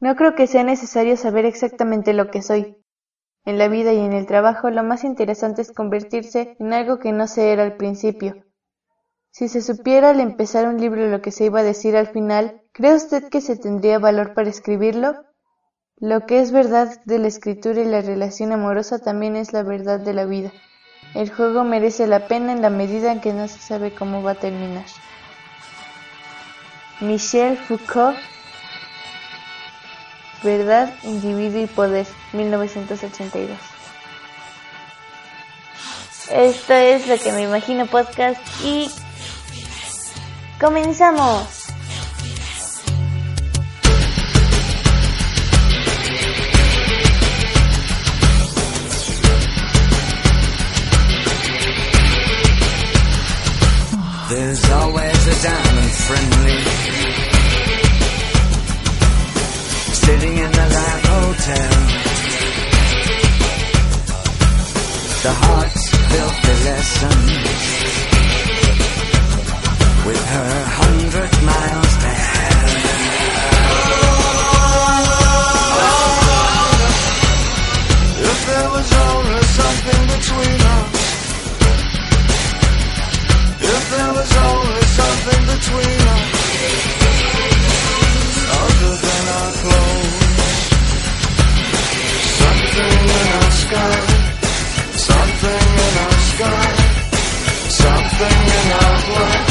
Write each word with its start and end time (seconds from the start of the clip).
No 0.00 0.14
creo 0.14 0.34
que 0.34 0.46
sea 0.46 0.62
necesario 0.62 1.16
saber 1.16 1.44
exactamente 1.44 2.12
lo 2.12 2.30
que 2.30 2.42
soy. 2.42 2.76
En 3.44 3.58
la 3.58 3.68
vida 3.68 3.92
y 3.92 3.98
en 3.98 4.12
el 4.12 4.26
trabajo 4.26 4.70
lo 4.70 4.82
más 4.84 5.04
interesante 5.04 5.62
es 5.62 5.72
convertirse 5.72 6.54
en 6.58 6.72
algo 6.72 6.98
que 6.98 7.12
no 7.12 7.26
se 7.26 7.52
era 7.52 7.64
al 7.64 7.76
principio. 7.76 8.36
Si 9.30 9.48
se 9.48 9.62
supiera 9.62 10.10
al 10.10 10.20
empezar 10.20 10.66
un 10.66 10.80
libro 10.80 11.06
lo 11.08 11.20
que 11.20 11.32
se 11.32 11.44
iba 11.44 11.60
a 11.60 11.64
decir 11.64 11.96
al 11.96 12.08
final, 12.08 12.60
¿cree 12.72 12.94
usted 12.94 13.28
que 13.28 13.40
se 13.40 13.56
tendría 13.56 13.98
valor 13.98 14.34
para 14.34 14.50
escribirlo? 14.50 15.14
Lo 15.96 16.26
que 16.26 16.40
es 16.40 16.52
verdad 16.52 16.88
de 17.04 17.18
la 17.18 17.26
escritura 17.26 17.80
y 17.80 17.84
la 17.84 18.00
relación 18.00 18.52
amorosa 18.52 18.98
también 18.98 19.34
es 19.34 19.52
la 19.52 19.62
verdad 19.64 19.98
de 19.98 20.14
la 20.14 20.26
vida. 20.26 20.52
El 21.14 21.32
juego 21.32 21.64
merece 21.64 22.06
la 22.06 22.28
pena 22.28 22.52
en 22.52 22.62
la 22.62 22.70
medida 22.70 23.10
en 23.10 23.20
que 23.20 23.32
no 23.32 23.48
se 23.48 23.58
sabe 23.58 23.92
cómo 23.92 24.22
va 24.22 24.32
a 24.32 24.34
terminar. 24.34 24.86
Michel 27.00 27.56
Foucault 27.56 28.16
Verdad, 30.42 30.94
individuo 31.02 31.62
y 31.62 31.66
poder, 31.66 32.06
1982. 32.32 33.58
Esto 36.30 36.74
es 36.74 37.08
lo 37.08 37.18
que 37.18 37.32
me 37.32 37.42
imagino 37.42 37.86
podcast 37.86 38.40
y 38.62 38.90
comenzamos. 40.60 41.68
A 55.28 55.34
diamond 55.42 55.90
friendly 55.90 57.27
sitting 60.08 60.38
in 60.38 60.50
the 60.58 60.66
Live 60.76 61.04
Hotel. 61.12 61.72
The 65.24 65.34
heart's 65.42 65.86
filthy 66.08 66.54
lesson 66.68 67.18
with 70.06 70.24
her 70.34 70.54
hundred 70.80 71.32
miles 71.50 71.94
to 72.02 72.10
hell. 72.24 72.70
If 78.30 78.38
there 78.50 78.68
was 78.76 78.88
only 79.08 79.42
something 79.60 80.02
between 80.14 80.60
us. 80.78 80.96
If 83.74 83.82
there 83.94 84.12
was 84.18 84.30
only 84.48 84.84
something 85.00 85.42
between 85.52 86.00
us. 86.16 86.97
Sky 93.68 94.18
Something 95.08 95.66
in 95.84 95.94
our 96.04 96.18
sky. 96.30 96.68
Something 97.82 98.38
in 98.56 98.66
our 98.80 98.96
blood. 99.06 99.44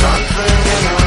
Something 0.00 0.58
in 0.74 0.86
our 0.92 1.05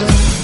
answer 0.00 0.43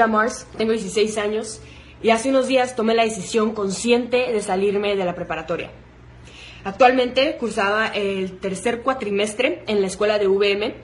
yo 0.00 0.06
soy 0.06 0.12
la 0.12 0.18
Mars, 0.18 0.46
tengo 0.56 0.72
16 0.72 1.18
años 1.18 1.60
y 2.02 2.10
hace 2.10 2.30
unos 2.30 2.48
días 2.48 2.74
tomé 2.74 2.94
la 2.94 3.04
decisión 3.04 3.52
consciente 3.52 4.32
de 4.32 4.40
salirme 4.40 4.96
de 4.96 5.04
la 5.04 5.14
preparatoria. 5.14 5.70
Actualmente 6.64 7.36
cursaba 7.36 7.88
el 7.88 8.38
tercer 8.38 8.80
cuatrimestre 8.80 9.62
en 9.66 9.82
la 9.82 9.88
escuela 9.88 10.18
de 10.18 10.26
VM 10.26 10.74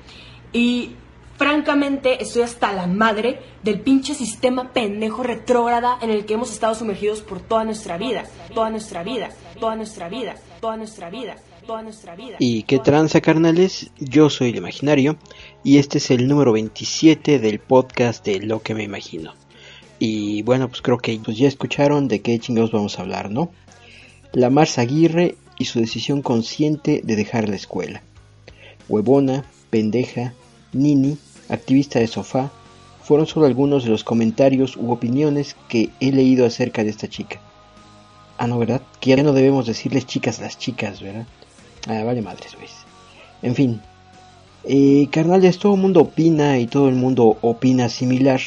y 0.53 0.97
francamente 1.39 2.23
estoy 2.23 2.43
hasta 2.43 2.73
la 2.75 2.87
madre 2.87 3.41
del 3.63 3.81
pinche 3.81 4.15
sistema 4.15 4.73
pendejo 4.75 5.23
retrógrada 5.23 5.99
en 6.03 6.11
el 6.11 6.27
que 6.27 6.35
hemos 6.35 6.53
estado 6.53 6.75
sumergidos 6.75 7.23
por 7.23 7.41
toda 7.41 7.65
nuestra 7.65 7.97
vida, 7.97 8.25
toda 8.55 8.69
nuestra 8.69 9.03
vida, 9.03 9.31
toda 9.59 9.77
nuestra 9.77 10.09
vida, 10.11 10.35
toda 10.61 10.77
nuestra 10.77 11.11
vida. 11.11 11.37
Toda 11.37 11.56
nuestra 11.56 11.56
vida. 11.56 11.56
¿Y 12.39 12.63
qué 12.63 12.79
tranza, 12.79 13.21
carnales? 13.21 13.91
Yo 13.99 14.31
soy 14.31 14.51
el 14.51 14.57
imaginario 14.57 15.17
y 15.65 15.79
este 15.79 15.99
es 15.99 16.11
el 16.11 16.29
número 16.29 16.53
27 16.53 17.39
del 17.39 17.59
podcast 17.59 18.25
de 18.25 18.41
Lo 18.41 18.63
que 18.63 18.75
me 18.75 18.85
imagino. 18.85 19.35
Y 19.99 20.43
bueno, 20.43 20.69
pues 20.69 20.83
creo 20.83 20.99
que 20.99 21.19
pues 21.25 21.37
ya 21.37 21.49
escucharon 21.49 22.07
de 22.09 22.21
qué 22.21 22.39
chingados 22.39 22.71
vamos 22.71 22.99
a 22.99 23.03
hablar, 23.03 23.31
¿no? 23.31 23.51
La 24.33 24.51
Mars 24.51 24.79
Aguirre 24.79 25.35
y 25.59 25.65
su 25.65 25.81
decisión 25.81 26.23
consciente 26.23 27.01
de 27.03 27.17
dejar 27.17 27.49
la 27.49 27.57
escuela. 27.57 28.03
Huevona, 28.89 29.45
pendeja, 29.71 30.35
nini, 30.73 31.19
activista 31.49 31.99
de 31.99 32.07
sofá, 32.07 32.53
fueron 33.03 33.27
solo 33.27 33.47
algunos 33.47 33.85
de 33.85 33.91
los 33.91 34.05
comentarios 34.05 34.77
u 34.77 34.93
opiniones 34.93 35.57
que 35.69 35.91
he 36.01 36.13
leído 36.13 36.47
acerca 36.47 36.85
de 36.85 36.91
esta 36.91 37.09
chica. 37.09 37.41
Ah, 38.39 38.47
no, 38.47 38.59
¿verdad? 38.59 38.83
Que 39.01 39.17
ya 39.17 39.23
no 39.23 39.33
debemos 39.33 39.67
decirles 39.67 40.07
chicas 40.07 40.41
las 40.41 40.59
chicas, 40.59 41.01
¿verdad? 41.01 41.27
Ah, 41.87 42.03
vale 42.05 42.23
madres, 42.23 42.55
güey. 42.55 42.69
En 43.43 43.55
fin. 43.55 43.81
Eh, 44.65 45.09
carnales, 45.11 45.59
todo 45.59 45.75
el 45.75 45.81
mundo 45.81 46.01
opina 46.01 46.59
y 46.59 46.67
todo 46.67 46.89
el 46.89 46.97
mundo 46.97 47.39
opina 47.43 47.89
similar 47.89 48.41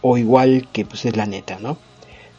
o 0.00 0.18
igual 0.18 0.68
que 0.72 0.84
pues 0.84 1.04
es 1.04 1.16
la 1.16 1.26
neta, 1.26 1.58
¿no? 1.60 1.78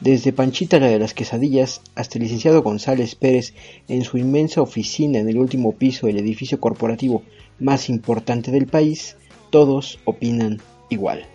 Desde 0.01 0.33
Panchita 0.33 0.79
la 0.79 0.87
de 0.87 0.99
las 0.99 1.13
quesadillas 1.13 1.81
hasta 1.95 2.17
el 2.17 2.23
licenciado 2.23 2.61
González 2.61 3.15
Pérez 3.15 3.53
en 3.87 4.03
su 4.03 4.17
inmensa 4.17 4.61
oficina 4.61 5.19
en 5.19 5.29
el 5.29 5.37
último 5.37 5.71
piso 5.71 6.07
del 6.07 6.17
edificio 6.17 6.59
corporativo 6.59 7.23
más 7.59 7.89
importante 7.89 8.51
del 8.51 8.67
país, 8.67 9.15
todos 9.49 9.99
opinan 10.03 10.61
igual. 10.89 11.25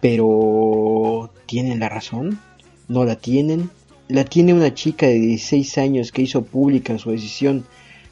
Pero 0.00 1.30
¿tienen 1.44 1.80
la 1.80 1.90
razón? 1.90 2.40
¿No 2.88 3.04
la 3.04 3.16
tienen? 3.16 3.68
¿La 4.08 4.24
tiene 4.24 4.54
una 4.54 4.72
chica 4.72 5.06
de 5.06 5.18
16 5.18 5.76
años 5.76 6.12
que 6.12 6.22
hizo 6.22 6.44
pública 6.44 6.96
su 6.98 7.10
decisión 7.10 7.66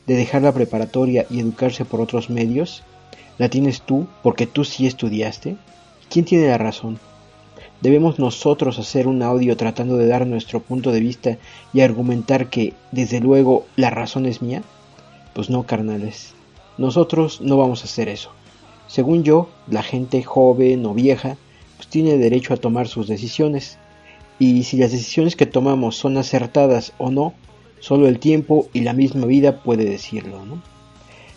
de 0.06 0.14
dejar 0.14 0.43
la 0.43 0.52
preparatoria 0.52 1.26
y 1.31 1.41
educarse 1.41 1.85
por 1.85 2.00
otros 2.00 2.31
medios? 2.31 2.82
¿La 3.38 3.49
tienes 3.49 3.82
tú 3.82 4.06
porque 4.23 4.47
tú 4.47 4.64
sí 4.64 4.87
estudiaste? 4.87 5.56
¿Quién 6.08 6.25
tiene 6.25 6.49
la 6.49 6.58
razón? 6.58 6.99
¿Debemos 7.81 8.19
nosotros 8.19 8.79
hacer 8.79 9.06
un 9.06 9.23
audio 9.23 9.56
tratando 9.56 9.97
de 9.97 10.06
dar 10.06 10.26
nuestro 10.26 10.61
punto 10.61 10.93
de 10.93 11.00
vista 11.00 11.38
y 11.73 11.81
argumentar 11.81 12.50
que, 12.50 12.75
desde 12.93 13.20
luego, 13.20 13.64
la 13.76 13.88
razón 13.88 14.26
es 14.26 14.43
mía? 14.43 14.62
Pues 15.32 15.49
no, 15.49 15.62
carnales. 15.62 16.35
Nosotros 16.76 17.41
no 17.41 17.56
vamos 17.56 17.81
a 17.81 17.85
hacer 17.85 18.08
eso. 18.11 18.32
Según 18.87 19.23
yo, 19.23 19.49
la 19.67 19.82
gente 19.82 20.23
joven 20.23 20.85
o 20.85 20.93
vieja, 20.93 21.38
pues 21.76 21.88
tiene 21.88 22.19
derecho 22.19 22.52
a 22.52 22.58
tomar 22.58 22.88
sus 22.88 23.08
decisiones. 23.08 23.79
Y 24.38 24.64
si 24.64 24.76
las 24.76 24.93
decisiones 24.93 25.37
que 25.37 25.47
tomamos 25.47 25.97
son 25.97 26.19
acertadas 26.19 26.93
o 26.99 27.11
no, 27.11 27.32
solo 27.81 28.09
el 28.09 28.19
tiempo 28.19 28.69
y 28.73 28.81
la 28.81 28.93
misma 28.93 29.27
vida 29.27 29.62
puede 29.62 29.85
decirlo, 29.85 30.44
¿no? 30.44 30.62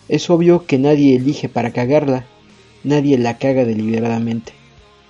Es 0.08 0.30
obvio 0.30 0.66
que 0.66 0.78
nadie 0.78 1.16
elige 1.16 1.48
para 1.48 1.72
cagarla, 1.72 2.26
nadie 2.84 3.18
la 3.18 3.38
caga 3.38 3.64
deliberadamente 3.64 4.52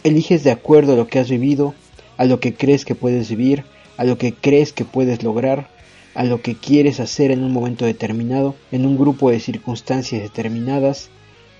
Eliges 0.04 0.44
de 0.44 0.50
acuerdo 0.50 0.92
a 0.92 0.96
lo 0.96 1.06
que 1.06 1.18
has 1.18 1.30
vivido, 1.30 1.74
a 2.18 2.26
lo 2.26 2.38
que 2.38 2.52
crees 2.52 2.84
que 2.84 2.94
puedes 2.94 3.30
vivir, 3.30 3.64
a 3.96 4.04
lo 4.04 4.18
que 4.18 4.34
crees 4.34 4.74
que 4.74 4.84
puedes 4.84 5.22
lograr, 5.22 5.70
a 6.14 6.24
lo 6.24 6.42
que 6.42 6.56
quieres 6.56 7.00
hacer 7.00 7.30
en 7.30 7.42
un 7.42 7.52
momento 7.52 7.86
determinado, 7.86 8.54
en 8.70 8.84
un 8.84 8.98
grupo 8.98 9.30
de 9.30 9.40
circunstancias 9.40 10.20
determinadas, 10.20 11.08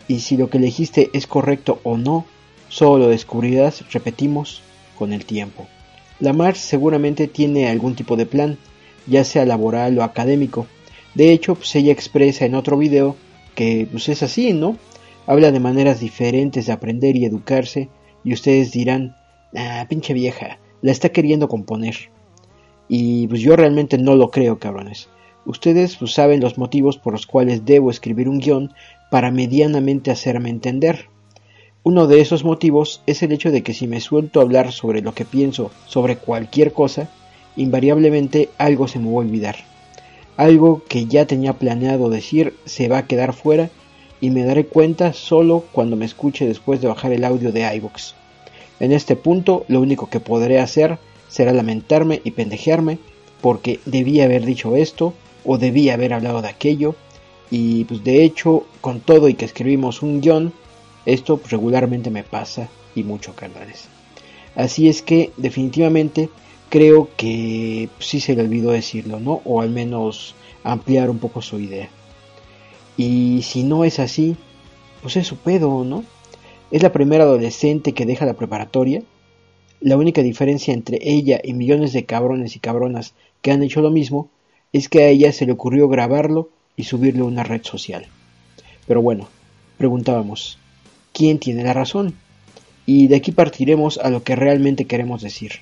y 0.08 0.20
si 0.20 0.36
lo 0.36 0.50
que 0.50 0.58
elegiste 0.58 1.08
es 1.14 1.26
correcto 1.26 1.80
o 1.84 1.96
no, 1.96 2.26
solo 2.68 3.04
lo 3.04 3.08
descubrirás, 3.08 3.90
repetimos, 3.90 4.60
con 4.98 5.14
el 5.14 5.24
tiempo. 5.24 5.66
La 6.20 6.34
Mars 6.34 6.58
seguramente 6.58 7.28
tiene 7.28 7.70
algún 7.70 7.94
tipo 7.94 8.14
de 8.14 8.26
plan, 8.26 8.58
ya 9.06 9.24
sea 9.24 9.44
laboral 9.44 9.98
o 9.98 10.02
académico. 10.02 10.66
De 11.14 11.32
hecho, 11.32 11.54
pues 11.54 11.74
ella 11.76 11.92
expresa 11.92 12.44
en 12.44 12.54
otro 12.54 12.76
video 12.76 13.16
que 13.54 13.86
pues 13.90 14.08
es 14.08 14.22
así, 14.22 14.52
¿no? 14.52 14.76
Habla 15.26 15.52
de 15.52 15.60
maneras 15.60 16.00
diferentes 16.00 16.66
de 16.66 16.72
aprender 16.72 17.16
y 17.16 17.24
educarse, 17.24 17.88
y 18.24 18.32
ustedes 18.32 18.72
dirán, 18.72 19.16
ah, 19.54 19.86
pinche 19.88 20.12
vieja, 20.12 20.58
la 20.82 20.92
está 20.92 21.10
queriendo 21.10 21.48
componer. 21.48 22.10
Y 22.88 23.26
pues 23.28 23.40
yo 23.40 23.56
realmente 23.56 23.96
no 23.96 24.16
lo 24.16 24.30
creo, 24.30 24.58
cabrones. 24.58 25.08
Ustedes 25.46 25.96
pues, 25.96 26.12
saben 26.12 26.40
los 26.40 26.58
motivos 26.58 26.98
por 26.98 27.12
los 27.12 27.26
cuales 27.26 27.64
debo 27.64 27.90
escribir 27.90 28.28
un 28.28 28.38
guion 28.38 28.72
para 29.10 29.30
medianamente 29.30 30.10
hacerme 30.10 30.50
entender. 30.50 31.06
Uno 31.82 32.06
de 32.06 32.20
esos 32.20 32.44
motivos 32.44 33.02
es 33.06 33.22
el 33.22 33.32
hecho 33.32 33.50
de 33.50 33.62
que 33.62 33.74
si 33.74 33.86
me 33.86 34.00
suelto 34.00 34.40
a 34.40 34.42
hablar 34.42 34.72
sobre 34.72 35.02
lo 35.02 35.14
que 35.14 35.26
pienso 35.26 35.70
sobre 35.86 36.16
cualquier 36.16 36.72
cosa, 36.72 37.10
invariablemente 37.56 38.50
algo 38.58 38.88
se 38.88 38.98
me 38.98 39.06
va 39.06 39.12
a 39.12 39.24
olvidar. 39.24 39.56
Algo 40.36 40.82
que 40.88 41.06
ya 41.06 41.26
tenía 41.26 41.54
planeado 41.54 42.10
decir 42.10 42.54
se 42.64 42.88
va 42.88 42.98
a 42.98 43.06
quedar 43.06 43.32
fuera 43.32 43.70
y 44.20 44.30
me 44.30 44.44
daré 44.44 44.66
cuenta 44.66 45.12
solo 45.12 45.64
cuando 45.72 45.96
me 45.96 46.04
escuche 46.04 46.46
después 46.46 46.80
de 46.80 46.88
bajar 46.88 47.12
el 47.12 47.24
audio 47.24 47.52
de 47.52 47.74
iVoox. 47.76 48.14
En 48.80 48.92
este 48.92 49.16
punto 49.16 49.64
lo 49.68 49.80
único 49.80 50.10
que 50.10 50.20
podré 50.20 50.58
hacer 50.58 50.98
será 51.28 51.52
lamentarme 51.52 52.20
y 52.24 52.32
pendejearme 52.32 52.98
porque 53.40 53.80
debía 53.84 54.24
haber 54.24 54.44
dicho 54.44 54.76
esto 54.76 55.14
o 55.44 55.58
debía 55.58 55.94
haber 55.94 56.14
hablado 56.14 56.42
de 56.42 56.48
aquello 56.48 56.96
y 57.50 57.84
pues 57.84 58.02
de 58.02 58.24
hecho 58.24 58.64
con 58.80 59.00
todo 59.00 59.28
y 59.28 59.34
que 59.34 59.44
escribimos 59.44 60.02
un 60.02 60.20
guion 60.20 60.52
esto 61.06 61.40
regularmente 61.50 62.10
me 62.10 62.22
pasa 62.22 62.68
y 62.94 63.02
mucho 63.02 63.34
carnales. 63.34 63.88
Así 64.56 64.88
es 64.88 65.02
que 65.02 65.32
definitivamente 65.36 66.30
creo 66.74 67.08
que 67.16 67.88
sí 68.00 68.18
se 68.18 68.34
le 68.34 68.42
olvidó 68.42 68.72
decirlo, 68.72 69.20
¿no? 69.20 69.40
O 69.44 69.60
al 69.60 69.70
menos 69.70 70.34
ampliar 70.64 71.08
un 71.08 71.20
poco 71.20 71.40
su 71.40 71.60
idea. 71.60 71.88
Y 72.96 73.42
si 73.42 73.62
no 73.62 73.84
es 73.84 74.00
así, 74.00 74.34
pues 75.00 75.16
es 75.16 75.24
su 75.24 75.36
pedo, 75.36 75.84
¿no? 75.84 76.02
Es 76.72 76.82
la 76.82 76.90
primera 76.90 77.22
adolescente 77.22 77.92
que 77.92 78.06
deja 78.06 78.26
la 78.26 78.34
preparatoria. 78.34 79.04
La 79.80 79.96
única 79.96 80.20
diferencia 80.20 80.74
entre 80.74 80.98
ella 81.00 81.40
y 81.44 81.52
millones 81.52 81.92
de 81.92 82.06
cabrones 82.06 82.56
y 82.56 82.58
cabronas 82.58 83.14
que 83.40 83.52
han 83.52 83.62
hecho 83.62 83.80
lo 83.80 83.92
mismo 83.92 84.28
es 84.72 84.88
que 84.88 85.04
a 85.04 85.08
ella 85.10 85.30
se 85.30 85.46
le 85.46 85.52
ocurrió 85.52 85.86
grabarlo 85.86 86.50
y 86.74 86.82
subirlo 86.82 87.26
a 87.26 87.28
una 87.28 87.44
red 87.44 87.62
social. 87.62 88.08
Pero 88.88 89.00
bueno, 89.00 89.28
preguntábamos, 89.78 90.58
¿quién 91.12 91.38
tiene 91.38 91.62
la 91.62 91.72
razón? 91.72 92.14
Y 92.84 93.06
de 93.06 93.14
aquí 93.14 93.30
partiremos 93.30 93.98
a 93.98 94.10
lo 94.10 94.24
que 94.24 94.34
realmente 94.34 94.86
queremos 94.86 95.22
decir. 95.22 95.60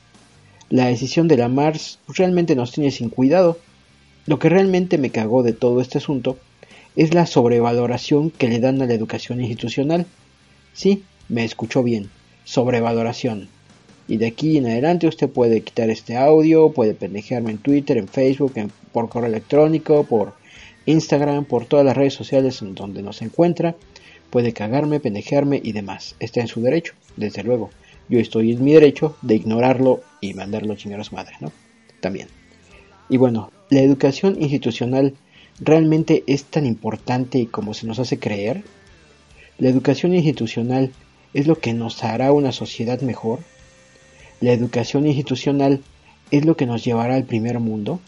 La 0.73 0.87
decisión 0.87 1.29
de 1.29 1.37
la 1.37 1.51
Mars 1.51 1.99
realmente 2.09 2.57
nos 2.57 2.73
tiene 2.73 2.91
sin 2.91 3.11
cuidado. 3.11 3.59
Lo 4.25 4.39
que 4.39 4.49
realmente 4.49 4.97
me 4.97 5.11
cagó 5.11 5.43
de 5.43 5.53
todo 5.53 5.83
este 5.83 5.99
asunto 5.99 6.39
es 6.97 7.13
la 7.13 7.27
sobrevaloración 7.27 8.31
que 8.31 8.49
le 8.49 8.59
dan 8.59 8.81
a 8.81 8.87
la 8.87 8.95
educación 8.95 9.43
institucional. 9.43 10.07
Sí, 10.73 11.03
me 11.29 11.45
escuchó 11.45 11.83
bien, 11.83 12.09
sobrevaloración. 12.45 13.51
Y 14.09 14.17
de 14.17 14.29
aquí 14.29 14.57
en 14.57 14.65
adelante 14.65 15.07
usted 15.07 15.29
puede 15.29 15.61
quitar 15.61 15.91
este 15.91 16.17
audio, 16.17 16.73
puede 16.73 16.95
pendejearme 16.95 17.51
en 17.51 17.59
Twitter, 17.59 17.99
en 17.99 18.09
Facebook, 18.09 18.55
por 18.93 19.11
correo 19.11 19.29
electrónico, 19.29 20.05
por 20.05 20.33
Instagram, 20.87 21.45
por 21.45 21.67
todas 21.67 21.85
las 21.85 21.99
redes 21.99 22.15
sociales 22.15 22.63
en 22.63 22.75
donde 22.75 23.03
nos 23.03 23.21
encuentra. 23.21 23.77
Puede 24.31 24.55
cagarme, 24.55 25.01
pendejearme 25.01 25.61
y 25.63 25.73
demás. 25.73 26.17
Está 26.19 26.41
en 26.41 26.49
su 26.49 26.63
derecho, 26.63 26.95
desde 27.19 27.43
luego. 27.43 27.69
Yo 28.13 28.19
estoy 28.19 28.53
en 28.53 28.63
mi 28.63 28.75
derecho 28.75 29.17
de 29.23 29.37
ignorarlo 29.37 30.03
y 30.21 30.35
mandarlo 30.35 30.75
chingados 30.75 31.15
madres, 31.15 31.41
¿no? 31.41 31.51
También. 32.03 32.29
Y 33.09 33.17
bueno, 33.17 33.51
la 33.71 33.81
educación 33.81 34.37
institucional 34.39 35.15
realmente 35.59 36.23
es 36.27 36.45
tan 36.45 36.67
importante 36.67 37.47
como 37.47 37.73
se 37.73 37.87
nos 37.87 37.99
hace 37.99 38.19
creer? 38.19 38.65
¿La 39.57 39.71
educación 39.71 40.15
institucional 40.15 40.93
es 41.33 41.47
lo 41.47 41.59
que 41.59 41.73
nos 41.73 42.05
hará 42.05 42.33
una 42.33 42.53
sociedad 42.53 43.01
mejor? 43.01 43.39
¿La 44.43 44.53
educación 44.53 45.07
institucional 45.07 45.81
es 46.31 46.45
lo 46.45 46.55
que 46.55 46.67
nos 46.67 46.85
llevará 46.85 47.15
al 47.15 47.25
primer 47.25 47.61
mundo? 47.61 47.99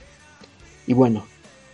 Y 0.86 0.92
bueno, 0.92 1.24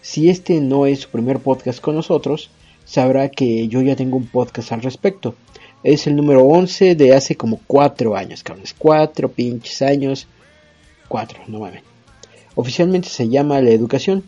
si 0.03 0.29
este 0.29 0.61
no 0.61 0.87
es 0.87 1.01
su 1.01 1.09
primer 1.09 1.41
podcast 1.41 1.81
con 1.81 1.97
nosotros, 1.97 2.53
sabrá 2.85 3.29
que 3.29 3.67
yo 3.67 3.83
ya 3.83 3.97
tengo 3.97 4.17
un 4.17 4.29
podcast 4.29 4.71
al 4.71 4.83
respecto. 4.83 5.35
Es 5.83 6.07
el 6.07 6.17
número 6.17 6.45
11 6.45 6.95
de 6.95 7.15
hace 7.15 7.37
como 7.37 7.61
4 7.67 8.17
años, 8.17 8.43
cabrones. 8.43 8.75
4 8.77 9.31
pinches 9.33 9.83
años. 9.83 10.27
4, 11.09 11.41
no 11.49 11.61
mames. 11.61 11.83
Oficialmente 12.55 13.09
se 13.09 13.29
llama 13.29 13.61
La 13.61 13.71
Educación 13.71 14.25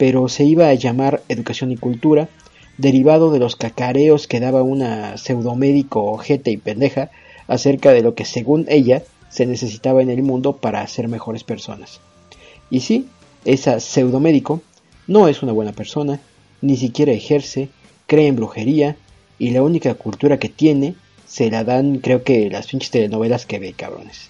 pero 0.00 0.28
se 0.28 0.44
iba 0.44 0.70
a 0.70 0.72
llamar 0.72 1.22
Educación 1.28 1.72
y 1.72 1.76
Cultura, 1.76 2.30
derivado 2.78 3.30
de 3.32 3.38
los 3.38 3.54
cacareos 3.54 4.26
que 4.26 4.40
daba 4.40 4.62
una 4.62 5.18
pseudomédico 5.18 6.02
ojete 6.02 6.50
y 6.50 6.56
pendeja 6.56 7.10
acerca 7.48 7.92
de 7.92 8.00
lo 8.00 8.14
que 8.14 8.24
según 8.24 8.64
ella 8.70 9.02
se 9.28 9.44
necesitaba 9.44 10.00
en 10.00 10.08
el 10.08 10.22
mundo 10.22 10.56
para 10.56 10.86
ser 10.86 11.08
mejores 11.08 11.44
personas. 11.44 12.00
Y 12.70 12.80
sí, 12.80 13.08
esa 13.44 13.78
pseudomédico 13.78 14.62
no 15.06 15.28
es 15.28 15.42
una 15.42 15.52
buena 15.52 15.72
persona, 15.72 16.18
ni 16.62 16.78
siquiera 16.78 17.12
ejerce, 17.12 17.68
cree 18.06 18.28
en 18.28 18.36
brujería 18.36 18.96
y 19.40 19.50
la 19.50 19.62
única 19.62 19.94
cultura 19.94 20.38
que 20.38 20.50
tiene 20.50 20.94
se 21.26 21.50
la 21.50 21.64
dan 21.64 21.98
creo 21.98 22.22
que 22.22 22.50
las 22.50 22.66
pinches 22.66 22.90
telenovelas 22.90 23.46
que 23.46 23.58
ve, 23.58 23.72
cabrones. 23.72 24.28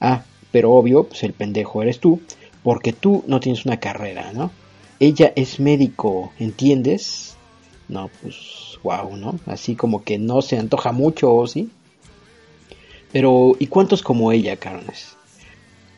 Ah, 0.00 0.24
pero 0.50 0.72
obvio, 0.72 1.04
pues 1.04 1.22
el 1.24 1.34
pendejo 1.34 1.82
eres 1.82 2.00
tú, 2.00 2.20
porque 2.62 2.94
tú 2.94 3.22
no 3.26 3.38
tienes 3.38 3.66
una 3.66 3.78
carrera, 3.78 4.32
¿no? 4.32 4.50
Ella 4.98 5.30
es 5.36 5.60
médico, 5.60 6.32
¿entiendes? 6.38 7.36
No, 7.88 8.10
pues 8.22 8.78
wow, 8.82 9.14
¿no? 9.16 9.38
Así 9.44 9.76
como 9.76 10.02
que 10.02 10.18
no 10.18 10.40
se 10.40 10.58
antoja 10.58 10.90
mucho, 10.90 11.46
¿sí? 11.46 11.68
Pero, 13.12 13.56
¿y 13.58 13.66
cuántos 13.66 14.02
como 14.02 14.32
ella, 14.32 14.56
cabrones? 14.56 15.16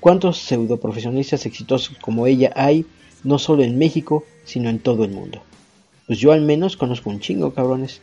¿Cuántos 0.01 0.39
pseudoprofesionistas 0.39 1.47
exitosos 1.47 1.97
como 2.01 2.27
ella 2.27 2.53
hay, 2.57 2.87
no 3.23 3.39
solo 3.39 3.63
en 3.63 3.79
México, 3.79 4.25
sino 4.45 4.69
en 4.69 4.81
todo 4.81 5.05
el 5.05 5.13
mundo? 5.13 5.43
Pues 6.09 6.19
yo 6.19 6.33
al 6.33 6.41
menos 6.41 6.77
conozco 6.77 7.11
un 7.11 7.21
chingo, 7.21 7.55
cabrones. 7.55 8.01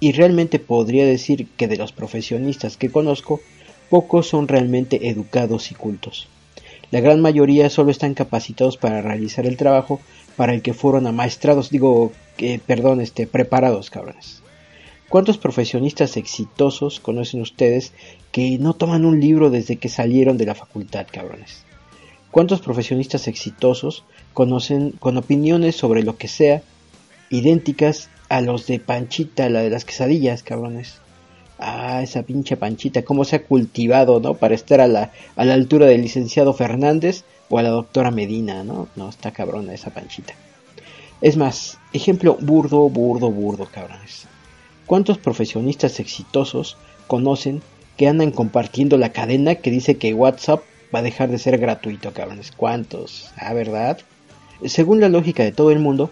Y 0.00 0.12
realmente 0.12 0.58
podría 0.58 1.06
decir 1.06 1.48
que 1.56 1.68
de 1.68 1.76
los 1.76 1.92
profesionistas 1.92 2.76
que 2.76 2.90
conozco, 2.90 3.40
pocos 3.88 4.28
son 4.28 4.48
realmente 4.48 5.08
educados 5.08 5.70
y 5.70 5.74
cultos. 5.74 6.28
La 6.90 7.00
gran 7.00 7.20
mayoría 7.20 7.68
solo 7.68 7.90
están 7.90 8.14
capacitados 8.14 8.76
para 8.76 9.02
realizar 9.02 9.46
el 9.46 9.56
trabajo 9.56 10.00
para 10.36 10.54
el 10.54 10.62
que 10.62 10.74
fueron 10.74 11.06
amaestrados, 11.06 11.70
digo, 11.70 12.12
que, 12.36 12.60
perdón, 12.64 13.00
este, 13.00 13.26
preparados, 13.26 13.90
cabrones. 13.90 14.42
¿Cuántos 15.08 15.38
profesionistas 15.38 16.16
exitosos 16.16 17.00
conocen 17.00 17.40
ustedes 17.40 17.92
que 18.32 18.58
no 18.58 18.74
toman 18.74 19.04
un 19.04 19.20
libro 19.20 19.50
desde 19.50 19.76
que 19.76 19.88
salieron 19.88 20.36
de 20.36 20.46
la 20.46 20.54
facultad, 20.54 21.06
cabrones? 21.10 21.64
¿Cuántos 22.30 22.60
profesionistas 22.60 23.28
exitosos 23.28 24.04
conocen 24.34 24.90
con 24.90 25.16
opiniones 25.16 25.76
sobre 25.76 26.02
lo 26.02 26.16
que 26.16 26.28
sea 26.28 26.62
idénticas 27.30 28.10
a 28.28 28.40
los 28.40 28.66
de 28.66 28.80
Panchita, 28.80 29.48
la 29.48 29.60
de 29.60 29.70
las 29.70 29.84
quesadillas, 29.84 30.42
cabrones? 30.42 30.98
Ah, 31.58 32.02
esa 32.02 32.22
pinche 32.22 32.56
Panchita, 32.56 33.02
cómo 33.02 33.24
se 33.24 33.36
ha 33.36 33.42
cultivado, 33.44 34.20
¿no? 34.20 34.34
Para 34.34 34.54
estar 34.54 34.80
a 34.80 34.88
la, 34.88 35.12
a 35.36 35.44
la 35.44 35.54
altura 35.54 35.86
del 35.86 36.02
licenciado 36.02 36.52
Fernández 36.52 37.24
o 37.48 37.58
a 37.58 37.62
la 37.62 37.70
doctora 37.70 38.10
Medina, 38.10 38.64
¿no? 38.64 38.88
No, 38.96 39.08
está 39.08 39.30
cabrona 39.30 39.72
esa 39.72 39.90
Panchita. 39.90 40.34
Es 41.20 41.36
más, 41.36 41.78
ejemplo 41.92 42.36
burdo, 42.40 42.88
burdo, 42.90 43.30
burdo, 43.30 43.66
cabrones. 43.72 44.26
¿Cuántos 44.86 45.18
profesionistas 45.18 45.98
exitosos 45.98 46.76
conocen 47.06 47.62
que 47.96 48.06
andan 48.06 48.32
compartiendo 48.32 48.98
la 48.98 49.12
cadena 49.12 49.54
que 49.56 49.70
dice 49.70 49.96
que 49.96 50.12
WhatsApp 50.12 50.62
va 50.94 50.98
a 50.98 51.02
dejar 51.02 51.30
de 51.30 51.38
ser 51.38 51.58
gratuito, 51.58 52.12
cabrones? 52.12 52.52
¿Cuántos? 52.52 53.30
Ah, 53.36 53.54
¿verdad? 53.54 53.98
Según 54.64 55.00
la 55.00 55.08
lógica 55.08 55.42
de 55.42 55.52
todo 55.52 55.70
el 55.70 55.78
mundo, 55.78 56.10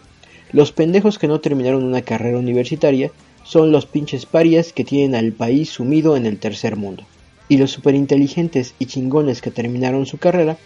los 0.55 0.71
pendejos 0.71 1.19
que 1.19 1.27
no 1.27 1.41
terminaron 1.41 1.83
una 1.83 2.03
carrera 2.03 2.39
universitaria 2.39 3.11
son 3.43 3.73
los 3.73 3.87
pinches 3.87 4.25
parias 4.25 4.73
que 4.73 4.85
tienen 4.85 5.17
al 5.17 5.33
país 5.33 5.69
sumido 5.69 6.17
en 6.17 6.27
el 6.27 6.39
tercer 6.39 6.77
mundo. 6.77 7.03
Y 7.49 7.57
los 7.57 7.73
superinteligentes 7.73 8.77
y 8.79 8.87
chingones 8.87 9.43
que 9.43 9.51
terminaron 9.51 10.07
su 10.07 10.19
carrera 10.19 10.57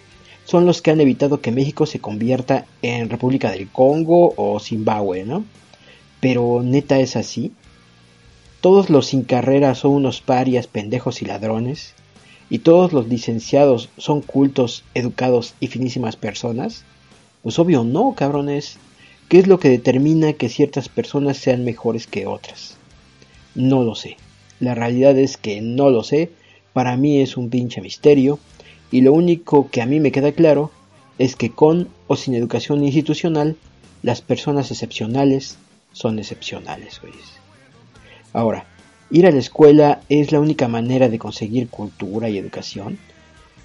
son 0.44 0.66
los 0.66 0.82
que 0.82 0.90
han 0.90 1.00
evitado 1.00 1.40
que 1.40 1.52
México 1.52 1.86
se 1.86 2.00
convierta 2.00 2.66
en 2.82 3.08
República 3.08 3.50
del 3.50 3.70
Congo 3.70 4.34
o 4.36 4.60
Zimbabue, 4.60 5.24
¿no? 5.24 5.46
Pero 6.20 6.60
neta 6.62 7.00
es 7.00 7.16
así. 7.16 7.52
Todos 8.60 8.90
los 8.90 9.06
sin 9.06 9.22
carrera 9.22 9.74
son 9.74 9.92
unos 9.92 10.20
parias, 10.20 10.66
pendejos 10.66 11.22
y 11.22 11.24
ladrones. 11.24 11.94
Y 12.50 12.58
todos 12.58 12.92
los 12.92 13.08
licenciados 13.08 13.88
son 13.96 14.20
cultos, 14.20 14.84
educados 14.92 15.54
y 15.60 15.68
finísimas 15.68 16.16
personas. 16.16 16.84
Pues 17.42 17.58
obvio 17.58 17.84
no, 17.84 18.12
cabrones. 18.14 18.76
¿Qué 19.28 19.38
es 19.38 19.46
lo 19.46 19.60
que 19.60 19.68
determina 19.68 20.32
que 20.32 20.48
ciertas 20.48 20.88
personas 20.88 21.36
sean 21.36 21.62
mejores 21.62 22.06
que 22.06 22.26
otras? 22.26 22.78
No 23.54 23.82
lo 23.82 23.94
sé. 23.94 24.16
La 24.58 24.74
realidad 24.74 25.18
es 25.18 25.36
que 25.36 25.60
no 25.60 25.90
lo 25.90 26.02
sé. 26.02 26.30
Para 26.72 26.96
mí 26.96 27.20
es 27.20 27.36
un 27.36 27.50
pinche 27.50 27.82
misterio. 27.82 28.38
Y 28.90 29.02
lo 29.02 29.12
único 29.12 29.68
que 29.68 29.82
a 29.82 29.86
mí 29.86 30.00
me 30.00 30.12
queda 30.12 30.32
claro 30.32 30.70
es 31.18 31.36
que 31.36 31.50
con 31.50 31.88
o 32.06 32.16
sin 32.16 32.34
educación 32.34 32.82
institucional, 32.82 33.56
las 34.02 34.22
personas 34.22 34.70
excepcionales 34.70 35.58
son 35.92 36.18
excepcionales. 36.18 37.02
Ahora, 38.32 38.64
ir 39.10 39.26
a 39.26 39.30
la 39.30 39.40
escuela 39.40 40.00
es 40.08 40.32
la 40.32 40.40
única 40.40 40.68
manera 40.68 41.10
de 41.10 41.18
conseguir 41.18 41.68
cultura 41.68 42.30
y 42.30 42.38
educación. 42.38 42.98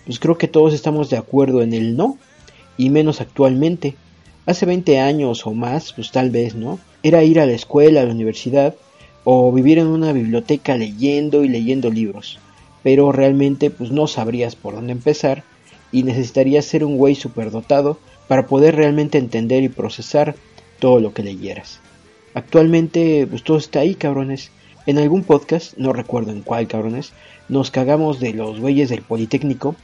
Pues 0.06 0.20
creo 0.20 0.38
que 0.38 0.50
todos 0.50 0.74
estamos 0.74 1.10
de 1.10 1.16
acuerdo 1.16 1.62
en 1.62 1.74
el 1.74 1.96
no, 1.96 2.18
y 2.76 2.90
menos 2.90 3.22
actualmente, 3.22 3.96
Hace 4.46 4.66
20 4.66 5.00
años 5.00 5.48
o 5.48 5.54
más, 5.54 5.94
pues 5.94 6.12
tal 6.12 6.30
vez, 6.30 6.56
¿no? 6.56 6.80
Era 7.02 7.24
ir 7.24 7.40
a 7.40 7.46
la 7.46 7.54
escuela, 7.54 8.02
a 8.02 8.06
la 8.06 8.12
universidad, 8.12 8.76
o 9.24 9.52
vivir 9.52 9.80
en 9.80 9.88
una 9.88 10.12
biblioteca 10.12 10.76
leyendo 10.76 11.44
y 11.44 11.48
leyendo 11.48 11.90
libros. 11.90 12.40
Pero 12.84 13.12
realmente 13.12 13.70
pues 13.70 13.92
no 13.92 14.08
sabrías 14.08 14.56
por 14.56 14.76
dónde 14.76 14.92
empezar 14.92 15.44
y 15.92 16.04
necesitarías 16.04 16.66
ser 16.66 16.84
un 16.84 16.98
güey 16.98 17.16
superdotado 17.16 17.98
para 18.28 18.48
poder 18.48 18.76
realmente 18.76 19.18
entender 19.18 19.64
y 19.64 19.70
procesar 19.70 20.36
todo 20.80 21.00
lo 21.00 21.14
que 21.14 21.24
leyeras. 21.24 21.80
Actualmente 22.34 23.26
pues 23.28 23.44
todo 23.44 23.58
está 23.58 23.80
ahí, 23.80 23.96
cabrones. 23.96 24.52
En 24.86 24.98
algún 24.98 25.24
podcast, 25.24 25.78
no 25.78 25.94
recuerdo 25.94 26.32
en 26.32 26.42
cuál, 26.42 26.68
cabrones, 26.68 27.14
nos 27.48 27.72
cagamos 27.72 28.20
de 28.20 28.34
los 28.34 28.60
güeyes 28.60 28.90
del 28.90 29.02
Politécnico 29.02 29.78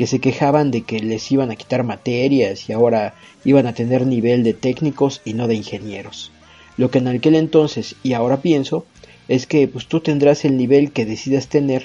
que 0.00 0.06
se 0.06 0.18
quejaban 0.18 0.70
de 0.70 0.80
que 0.80 1.00
les 1.00 1.30
iban 1.30 1.50
a 1.50 1.56
quitar 1.56 1.84
materias 1.84 2.70
y 2.70 2.72
ahora 2.72 3.12
iban 3.44 3.66
a 3.66 3.74
tener 3.74 4.06
nivel 4.06 4.42
de 4.42 4.54
técnicos 4.54 5.20
y 5.26 5.34
no 5.34 5.46
de 5.46 5.56
ingenieros. 5.56 6.32
Lo 6.78 6.90
que 6.90 7.00
en 7.00 7.08
aquel 7.08 7.34
entonces 7.34 7.96
y 8.02 8.14
ahora 8.14 8.40
pienso 8.40 8.86
es 9.28 9.46
que 9.46 9.68
pues 9.68 9.88
tú 9.88 10.00
tendrás 10.00 10.46
el 10.46 10.56
nivel 10.56 10.92
que 10.92 11.04
decidas 11.04 11.48
tener. 11.48 11.84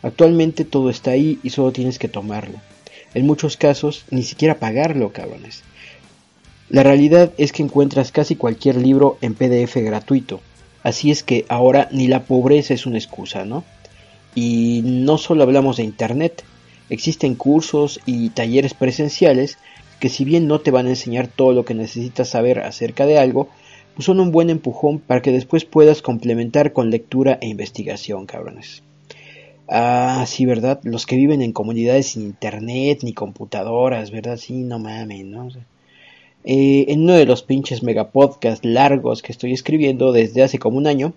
Actualmente 0.00 0.64
todo 0.64 0.90
está 0.90 1.10
ahí 1.10 1.40
y 1.42 1.50
solo 1.50 1.72
tienes 1.72 1.98
que 1.98 2.06
tomarlo. 2.06 2.60
En 3.14 3.26
muchos 3.26 3.56
casos 3.56 4.04
ni 4.12 4.22
siquiera 4.22 4.60
pagarlo, 4.60 5.12
cabrones. 5.12 5.64
La 6.68 6.84
realidad 6.84 7.32
es 7.36 7.50
que 7.50 7.64
encuentras 7.64 8.12
casi 8.12 8.36
cualquier 8.36 8.76
libro 8.76 9.18
en 9.22 9.34
PDF 9.34 9.74
gratuito. 9.78 10.40
Así 10.84 11.10
es 11.10 11.24
que 11.24 11.46
ahora 11.48 11.88
ni 11.90 12.06
la 12.06 12.22
pobreza 12.26 12.74
es 12.74 12.86
una 12.86 12.98
excusa, 12.98 13.44
¿no? 13.44 13.64
Y 14.36 14.82
no 14.84 15.18
solo 15.18 15.42
hablamos 15.42 15.78
de 15.78 15.82
Internet, 15.82 16.44
Existen 16.90 17.34
cursos 17.34 18.00
y 18.04 18.28
talleres 18.30 18.74
presenciales 18.74 19.58
que 20.00 20.08
si 20.08 20.24
bien 20.24 20.46
no 20.46 20.60
te 20.60 20.70
van 20.70 20.86
a 20.86 20.90
enseñar 20.90 21.28
todo 21.28 21.52
lo 21.52 21.64
que 21.64 21.74
necesitas 21.74 22.28
saber 22.28 22.60
acerca 22.60 23.06
de 23.06 23.18
algo, 23.18 23.48
pues 23.94 24.06
son 24.06 24.20
un 24.20 24.32
buen 24.32 24.50
empujón 24.50 24.98
para 24.98 25.22
que 25.22 25.32
después 25.32 25.64
puedas 25.64 26.02
complementar 26.02 26.72
con 26.72 26.90
lectura 26.90 27.38
e 27.40 27.48
investigación, 27.48 28.26
cabrones. 28.26 28.82
Ah, 29.72 30.24
sí, 30.26 30.46
¿verdad? 30.46 30.80
Los 30.82 31.06
que 31.06 31.14
viven 31.14 31.42
en 31.42 31.52
comunidades 31.52 32.08
sin 32.08 32.22
internet 32.22 33.00
ni 33.02 33.12
computadoras, 33.12 34.10
¿verdad? 34.10 34.36
Sí, 34.36 34.64
no 34.64 34.80
mames, 34.80 35.24
¿no? 35.26 35.48
Eh, 36.42 36.86
en 36.88 37.02
uno 37.02 37.12
de 37.12 37.24
los 37.24 37.44
pinches 37.44 37.84
megapodcasts 37.84 38.64
largos 38.64 39.22
que 39.22 39.30
estoy 39.30 39.52
escribiendo 39.52 40.10
desde 40.10 40.42
hace 40.42 40.58
como 40.58 40.76
un 40.76 40.88
año, 40.88 41.12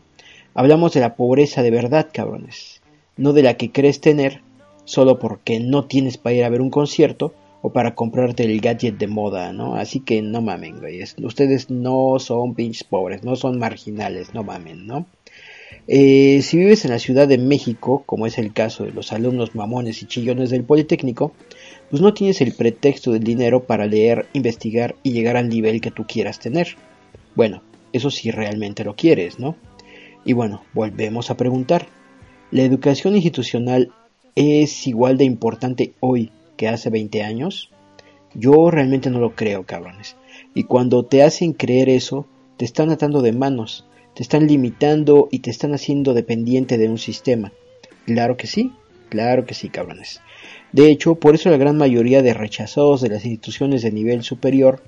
hablamos 0.53 0.93
de 0.93 0.99
la 0.99 1.15
pobreza 1.15 1.63
de 1.63 1.71
verdad, 1.71 2.09
cabrones. 2.13 2.81
No 3.17 3.33
de 3.33 3.41
la 3.41 3.55
que 3.55 3.71
crees 3.71 4.01
tener, 4.01 4.41
solo 4.85 5.19
porque 5.19 5.59
no 5.59 5.85
tienes 5.85 6.17
para 6.17 6.35
ir 6.35 6.43
a 6.43 6.49
ver 6.49 6.61
un 6.61 6.69
concierto 6.69 7.33
o 7.61 7.71
para 7.71 7.95
comprarte 7.95 8.43
el 8.43 8.59
gadget 8.59 8.97
de 8.97 9.07
moda, 9.07 9.53
¿no? 9.53 9.75
Así 9.75 10.01
que 10.01 10.21
no 10.21 10.41
mamen, 10.41 10.79
güey. 10.79 11.01
Ustedes 11.23 11.69
no 11.69 12.19
son 12.19 12.55
pinches 12.55 12.83
pobres, 12.83 13.23
no 13.23 13.37
son 13.37 13.57
marginales, 13.57 14.33
no 14.33 14.43
mamen, 14.43 14.85
¿no? 14.85 15.05
Eh, 15.87 16.41
si 16.41 16.57
vives 16.57 16.85
en 16.85 16.91
la 16.91 16.99
Ciudad 16.99 17.27
de 17.27 17.37
México, 17.37 18.03
como 18.05 18.25
es 18.25 18.37
el 18.37 18.53
caso 18.53 18.83
de 18.83 18.91
los 18.91 19.11
alumnos 19.11 19.55
mamones 19.55 20.01
y 20.01 20.07
chillones 20.07 20.49
del 20.49 20.63
Politécnico, 20.63 21.33
pues 21.89 22.01
no 22.01 22.13
tienes 22.13 22.41
el 22.41 22.53
pretexto 22.53 23.11
del 23.11 23.23
dinero 23.23 23.63
para 23.63 23.85
leer, 23.85 24.25
investigar 24.33 24.95
y 25.03 25.11
llegar 25.11 25.37
al 25.37 25.49
nivel 25.49 25.81
que 25.81 25.91
tú 25.91 26.05
quieras 26.05 26.39
tener. 26.39 26.75
Bueno, 27.35 27.61
eso 27.93 28.11
si 28.11 28.31
realmente 28.31 28.83
lo 28.83 28.95
quieres, 28.95 29.39
¿no? 29.39 29.55
Y 30.25 30.33
bueno, 30.33 30.63
volvemos 30.73 31.29
a 31.29 31.37
preguntar. 31.37 31.87
¿La 32.51 32.63
educación 32.63 33.15
institucional 33.15 33.91
es 34.35 34.87
igual 34.87 35.17
de 35.17 35.25
importante 35.25 35.93
hoy 35.99 36.31
que 36.57 36.67
hace 36.67 36.89
20 36.89 37.23
años? 37.23 37.69
Yo 38.33 38.71
realmente 38.71 39.09
no 39.09 39.19
lo 39.19 39.35
creo, 39.35 39.65
cabrones. 39.65 40.15
Y 40.55 40.63
cuando 40.63 41.05
te 41.05 41.23
hacen 41.23 41.53
creer 41.53 41.89
eso, 41.89 42.25
te 42.57 42.65
están 42.65 42.89
atando 42.89 43.21
de 43.21 43.31
manos, 43.31 43.85
te 44.15 44.23
están 44.23 44.47
limitando 44.47 45.27
y 45.31 45.39
te 45.39 45.49
están 45.49 45.73
haciendo 45.73 46.13
dependiente 46.13 46.77
de 46.77 46.89
un 46.89 46.97
sistema. 46.97 47.51
Claro 48.05 48.37
que 48.37 48.47
sí, 48.47 48.71
claro 49.09 49.45
que 49.45 49.53
sí, 49.53 49.69
cabrones. 49.69 50.21
De 50.71 50.89
hecho, 50.89 51.15
por 51.15 51.35
eso 51.35 51.49
la 51.49 51.57
gran 51.57 51.77
mayoría 51.77 52.21
de 52.21 52.33
rechazados 52.33 53.01
de 53.01 53.09
las 53.09 53.25
instituciones 53.25 53.83
de 53.83 53.91
nivel 53.91 54.23
superior 54.23 54.81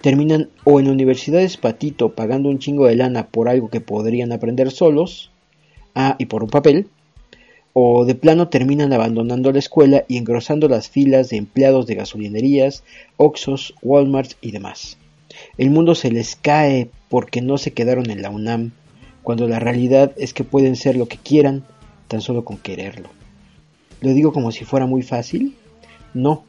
terminan 0.00 0.48
o 0.64 0.80
en 0.80 0.88
universidades 0.88 1.56
patito 1.56 2.14
pagando 2.14 2.48
un 2.48 2.58
chingo 2.58 2.86
de 2.86 2.96
lana 2.96 3.26
por 3.26 3.48
algo 3.48 3.68
que 3.68 3.80
podrían 3.80 4.32
aprender 4.32 4.70
solos, 4.70 5.30
ah, 5.94 6.16
y 6.18 6.26
por 6.26 6.42
un 6.42 6.50
papel, 6.50 6.88
o 7.80 8.04
de 8.04 8.16
plano 8.16 8.48
terminan 8.48 8.92
abandonando 8.92 9.52
la 9.52 9.60
escuela 9.60 10.04
y 10.08 10.16
engrosando 10.16 10.68
las 10.68 10.88
filas 10.88 11.28
de 11.28 11.36
empleados 11.36 11.86
de 11.86 11.94
gasolinerías, 11.94 12.82
Oxos, 13.16 13.72
Walmart 13.82 14.32
y 14.40 14.50
demás. 14.50 14.98
El 15.58 15.70
mundo 15.70 15.94
se 15.94 16.10
les 16.10 16.34
cae 16.34 16.90
porque 17.08 17.40
no 17.40 17.56
se 17.56 17.70
quedaron 17.70 18.10
en 18.10 18.20
la 18.20 18.30
UNAM, 18.30 18.72
cuando 19.22 19.46
la 19.46 19.60
realidad 19.60 20.10
es 20.16 20.34
que 20.34 20.42
pueden 20.42 20.74
ser 20.74 20.96
lo 20.96 21.06
que 21.06 21.18
quieran 21.18 21.64
tan 22.08 22.20
solo 22.20 22.44
con 22.44 22.56
quererlo. 22.56 23.10
¿Lo 24.00 24.12
digo 24.12 24.32
como 24.32 24.50
si 24.50 24.64
fuera 24.64 24.86
muy 24.86 25.02
fácil? 25.02 25.54
No, 26.14 26.42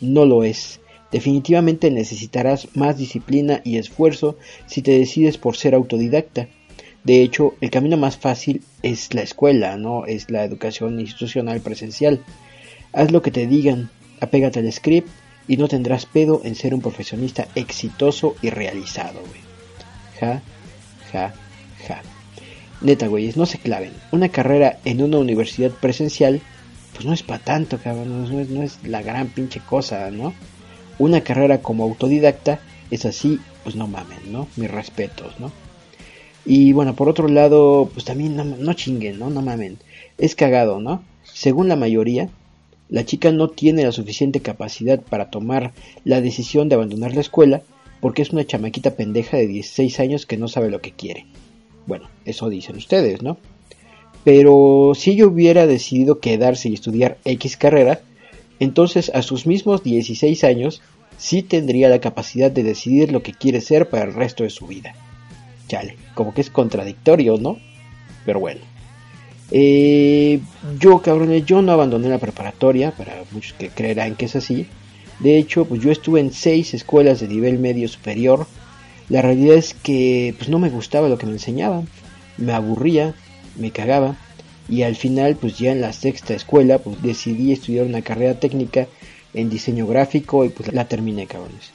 no 0.00 0.24
lo 0.24 0.44
es. 0.44 0.80
Definitivamente 1.12 1.90
necesitarás 1.90 2.68
más 2.74 2.96
disciplina 2.96 3.60
y 3.64 3.76
esfuerzo 3.76 4.38
si 4.64 4.80
te 4.80 4.98
decides 4.98 5.36
por 5.36 5.58
ser 5.58 5.74
autodidacta. 5.74 6.48
De 7.04 7.22
hecho, 7.22 7.54
el 7.60 7.70
camino 7.70 7.96
más 7.96 8.18
fácil 8.18 8.62
es 8.82 9.14
la 9.14 9.22
escuela, 9.22 9.76
no 9.76 10.04
es 10.06 10.30
la 10.30 10.44
educación 10.44 11.00
institucional 11.00 11.60
presencial. 11.60 12.20
Haz 12.92 13.10
lo 13.10 13.22
que 13.22 13.30
te 13.30 13.46
digan, 13.46 13.90
apégate 14.20 14.60
al 14.60 14.70
script 14.72 15.08
y 15.48 15.56
no 15.56 15.68
tendrás 15.68 16.06
pedo 16.06 16.42
en 16.44 16.54
ser 16.54 16.74
un 16.74 16.80
profesionista 16.80 17.48
exitoso 17.54 18.36
y 18.42 18.50
realizado, 18.50 19.20
güey. 19.20 19.40
Ja, 20.20 20.42
ja, 21.12 21.34
ja. 21.86 22.02
Neta, 22.82 23.06
güeyes, 23.08 23.36
no 23.36 23.46
se 23.46 23.58
claven. 23.58 23.92
Una 24.12 24.28
carrera 24.28 24.78
en 24.84 25.02
una 25.02 25.18
universidad 25.18 25.70
presencial, 25.70 26.40
pues 26.92 27.04
no 27.04 27.12
es 27.12 27.22
para 27.22 27.42
tanto, 27.42 27.78
cabrón. 27.78 28.30
No 28.30 28.40
es, 28.40 28.48
no 28.50 28.62
es 28.62 28.78
la 28.84 29.02
gran 29.02 29.28
pinche 29.28 29.60
cosa, 29.60 30.10
¿no? 30.10 30.34
Una 30.98 31.22
carrera 31.22 31.62
como 31.62 31.84
autodidacta 31.84 32.60
es 32.90 33.06
así, 33.06 33.40
pues 33.64 33.74
no 33.74 33.86
mamen, 33.86 34.32
¿no? 34.32 34.48
Mis 34.56 34.70
respetos, 34.70 35.40
¿no? 35.40 35.50
Y 36.46 36.72
bueno, 36.72 36.94
por 36.94 37.08
otro 37.08 37.28
lado, 37.28 37.90
pues 37.92 38.04
también 38.04 38.36
no, 38.36 38.44
no 38.44 38.72
chinguen, 38.74 39.18
¿no? 39.18 39.30
No 39.30 39.42
mamen. 39.42 39.78
Es 40.18 40.34
cagado, 40.34 40.80
¿no? 40.80 41.02
Según 41.22 41.68
la 41.68 41.76
mayoría, 41.76 42.28
la 42.88 43.04
chica 43.04 43.30
no 43.30 43.48
tiene 43.48 43.84
la 43.84 43.92
suficiente 43.92 44.40
capacidad 44.40 45.00
para 45.00 45.30
tomar 45.30 45.72
la 46.04 46.20
decisión 46.20 46.68
de 46.68 46.74
abandonar 46.74 47.14
la 47.14 47.20
escuela 47.20 47.62
porque 48.00 48.22
es 48.22 48.30
una 48.30 48.46
chamaquita 48.46 48.96
pendeja 48.96 49.36
de 49.36 49.46
16 49.46 50.00
años 50.00 50.26
que 50.26 50.36
no 50.36 50.48
sabe 50.48 50.70
lo 50.70 50.80
que 50.80 50.92
quiere. 50.92 51.26
Bueno, 51.86 52.08
eso 52.24 52.48
dicen 52.48 52.76
ustedes, 52.76 53.22
¿no? 53.22 53.36
Pero 54.24 54.92
si 54.94 55.12
ella 55.12 55.26
hubiera 55.26 55.66
decidido 55.66 56.18
quedarse 56.20 56.68
y 56.68 56.74
estudiar 56.74 57.18
X 57.24 57.56
carrera, 57.56 58.00
entonces 58.58 59.10
a 59.14 59.22
sus 59.22 59.46
mismos 59.46 59.82
16 59.82 60.44
años 60.44 60.82
sí 61.16 61.42
tendría 61.42 61.88
la 61.88 62.00
capacidad 62.00 62.50
de 62.50 62.62
decidir 62.62 63.12
lo 63.12 63.22
que 63.22 63.32
quiere 63.32 63.60
ser 63.60 63.88
para 63.88 64.04
el 64.04 64.14
resto 64.14 64.42
de 64.42 64.50
su 64.50 64.66
vida. 64.66 64.94
Como 66.14 66.34
que 66.34 66.40
es 66.40 66.50
contradictorio, 66.50 67.38
¿no? 67.38 67.58
Pero 68.24 68.40
bueno. 68.40 68.60
Eh, 69.50 70.40
yo, 70.78 71.02
cabrones, 71.02 71.44
yo 71.44 71.60
no 71.62 71.72
abandoné 71.72 72.08
la 72.08 72.18
preparatoria, 72.18 72.92
para 72.92 73.24
muchos 73.32 73.54
que 73.54 73.68
creerán 73.68 74.14
que 74.14 74.26
es 74.26 74.36
así. 74.36 74.66
De 75.18 75.36
hecho, 75.38 75.64
pues 75.64 75.82
yo 75.82 75.90
estuve 75.90 76.20
en 76.20 76.32
seis 76.32 76.72
escuelas 76.72 77.20
de 77.20 77.28
nivel 77.28 77.58
medio 77.58 77.88
superior. 77.88 78.46
La 79.08 79.22
realidad 79.22 79.56
es 79.56 79.74
que 79.74 80.34
pues 80.38 80.48
no 80.48 80.58
me 80.58 80.70
gustaba 80.70 81.08
lo 81.08 81.18
que 81.18 81.26
me 81.26 81.32
enseñaban. 81.32 81.88
Me 82.38 82.52
aburría, 82.52 83.14
me 83.56 83.70
cagaba. 83.70 84.16
Y 84.68 84.82
al 84.82 84.94
final, 84.94 85.36
pues 85.36 85.58
ya 85.58 85.72
en 85.72 85.80
la 85.80 85.92
sexta 85.92 86.34
escuela, 86.34 86.78
pues 86.78 87.02
decidí 87.02 87.52
estudiar 87.52 87.86
una 87.86 88.02
carrera 88.02 88.38
técnica 88.38 88.86
en 89.34 89.50
diseño 89.50 89.86
gráfico 89.86 90.44
y 90.44 90.48
pues 90.50 90.72
la 90.72 90.86
terminé, 90.86 91.26
cabrones. 91.26 91.72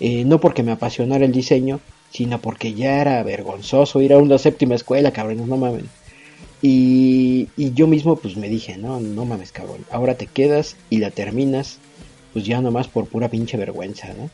Eh, 0.00 0.24
no 0.24 0.40
porque 0.40 0.64
me 0.64 0.72
apasionara 0.72 1.24
el 1.24 1.32
diseño, 1.32 1.80
sino 2.14 2.40
porque 2.40 2.74
ya 2.74 3.00
era 3.00 3.20
vergonzoso 3.24 4.00
ir 4.00 4.12
a 4.12 4.18
una 4.18 4.38
séptima 4.38 4.76
escuela, 4.76 5.10
cabrones, 5.10 5.48
no 5.48 5.56
mames. 5.56 5.84
Y, 6.62 7.48
yo 7.56 7.88
mismo 7.88 8.16
pues 8.16 8.36
me 8.36 8.48
dije, 8.48 8.78
no, 8.78 9.00
no 9.00 9.24
mames 9.24 9.50
cabrón, 9.50 9.84
ahora 9.90 10.14
te 10.14 10.28
quedas 10.28 10.76
y 10.90 10.98
la 10.98 11.10
terminas, 11.10 11.78
pues 12.32 12.46
ya 12.46 12.60
nomás 12.60 12.86
por 12.86 13.06
pura 13.06 13.28
pinche 13.28 13.56
vergüenza, 13.56 14.14
¿no? 14.14 14.30